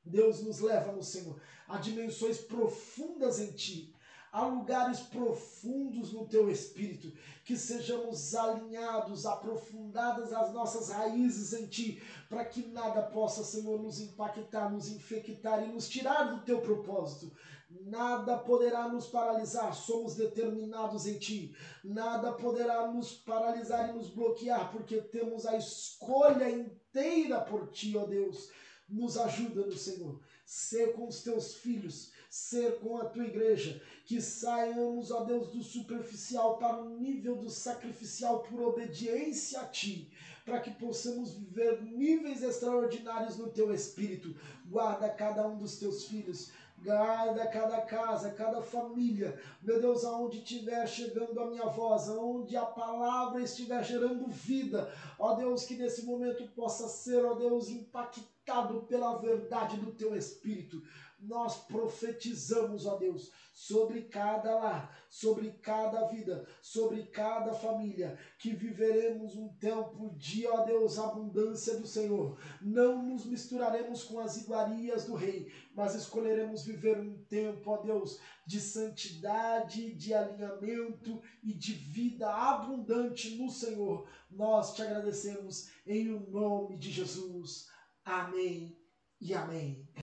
Deus 0.04 0.40
nos 0.40 0.60
leva 0.60 0.92
no 0.92 1.02
Senhor 1.02 1.42
a 1.66 1.78
dimensões 1.78 2.38
profundas 2.38 3.40
em 3.40 3.50
Ti, 3.50 3.92
a 4.32 4.46
lugares 4.46 5.00
profundos 5.00 6.12
no 6.12 6.26
Teu 6.26 6.50
Espírito, 6.50 7.12
que 7.44 7.56
sejamos 7.56 8.34
alinhados, 8.34 9.24
aprofundadas 9.24 10.32
as 10.32 10.52
nossas 10.52 10.90
raízes 10.90 11.52
em 11.52 11.66
Ti, 11.66 12.02
para 12.28 12.44
que 12.44 12.66
nada 12.66 13.02
possa, 13.02 13.44
Senhor, 13.44 13.80
nos 13.80 14.00
impactar, 14.00 14.70
nos 14.70 14.88
infectar 14.88 15.64
e 15.64 15.72
nos 15.72 15.88
tirar 15.88 16.24
do 16.24 16.44
Teu 16.44 16.60
propósito. 16.60 17.32
Nada 17.68 18.38
poderá 18.38 18.88
nos 18.88 19.06
paralisar, 19.06 19.74
somos 19.74 20.14
determinados 20.14 21.06
em 21.06 21.18
Ti. 21.18 21.54
Nada 21.82 22.32
poderá 22.32 22.90
nos 22.92 23.12
paralisar 23.12 23.90
e 23.90 23.92
nos 23.92 24.08
bloquear, 24.08 24.70
porque 24.70 25.00
temos 25.00 25.46
a 25.46 25.56
escolha 25.56 26.48
inteira 26.48 27.40
por 27.40 27.68
Ti, 27.70 27.96
ó 27.96 28.06
Deus. 28.06 28.50
Nos 28.88 29.18
ajuda, 29.18 29.66
no 29.66 29.76
Senhor, 29.76 30.20
ser 30.44 30.92
com 30.92 31.08
os 31.08 31.22
Teus 31.22 31.54
filhos, 31.54 32.12
ser 32.36 32.78
com 32.80 32.98
a 32.98 33.06
tua 33.06 33.24
igreja, 33.24 33.80
que 34.04 34.20
saiamos, 34.20 35.10
ó 35.10 35.24
Deus, 35.24 35.48
do 35.48 35.62
superficial 35.62 36.58
para 36.58 36.82
o 36.82 36.90
nível 36.90 37.36
do 37.36 37.48
sacrificial 37.48 38.40
por 38.40 38.60
obediência 38.60 39.60
a 39.60 39.64
Ti, 39.64 40.12
para 40.44 40.60
que 40.60 40.70
possamos 40.70 41.32
viver 41.32 41.82
níveis 41.82 42.42
extraordinários 42.42 43.38
no 43.38 43.48
Teu 43.48 43.72
Espírito. 43.72 44.36
Guarda 44.66 45.08
cada 45.08 45.48
um 45.48 45.56
dos 45.56 45.78
Teus 45.78 46.04
filhos, 46.04 46.52
guarda 46.84 47.46
cada 47.46 47.80
casa, 47.80 48.30
cada 48.30 48.60
família, 48.60 49.40
meu 49.62 49.80
Deus, 49.80 50.04
aonde 50.04 50.36
estiver 50.36 50.86
chegando 50.86 51.40
a 51.40 51.46
minha 51.46 51.66
voz, 51.66 52.06
aonde 52.10 52.54
a 52.54 52.66
palavra 52.66 53.42
estiver 53.42 53.82
gerando 53.82 54.28
vida, 54.28 54.92
ó 55.18 55.34
Deus, 55.34 55.64
que 55.64 55.74
nesse 55.74 56.04
momento 56.04 56.46
possa 56.48 56.86
ser, 56.86 57.24
ó 57.24 57.34
Deus, 57.34 57.70
impactado 57.70 58.82
pela 58.82 59.16
verdade 59.16 59.78
do 59.78 59.90
Teu 59.92 60.14
Espírito 60.14 60.82
nós 61.18 61.56
profetizamos, 61.64 62.86
ó 62.86 62.96
Deus, 62.96 63.32
sobre 63.52 64.02
cada 64.02 64.54
lar, 64.54 65.06
sobre 65.08 65.50
cada 65.50 66.06
vida, 66.08 66.46
sobre 66.60 67.04
cada 67.04 67.54
família, 67.54 68.18
que 68.38 68.50
viveremos 68.50 69.34
um 69.34 69.48
tempo 69.54 70.14
de, 70.16 70.46
ó 70.46 70.64
Deus, 70.64 70.98
abundância 70.98 71.78
do 71.78 71.86
Senhor. 71.86 72.38
Não 72.60 73.02
nos 73.02 73.24
misturaremos 73.24 74.04
com 74.04 74.20
as 74.20 74.36
iguarias 74.36 75.06
do 75.06 75.14
Rei, 75.14 75.50
mas 75.74 75.94
escolheremos 75.94 76.64
viver 76.64 76.98
um 76.98 77.16
tempo, 77.24 77.70
ó 77.70 77.78
Deus, 77.78 78.20
de 78.46 78.60
santidade, 78.60 79.94
de 79.94 80.12
alinhamento 80.12 81.22
e 81.42 81.54
de 81.54 81.72
vida 81.72 82.28
abundante 82.30 83.36
no 83.36 83.50
Senhor. 83.50 84.06
Nós 84.30 84.74
te 84.74 84.82
agradecemos 84.82 85.70
em 85.86 86.12
o 86.12 86.30
nome 86.30 86.76
de 86.76 86.90
Jesus. 86.90 87.68
Amém 88.04 88.78
e 89.18 89.32
amém. 89.32 89.88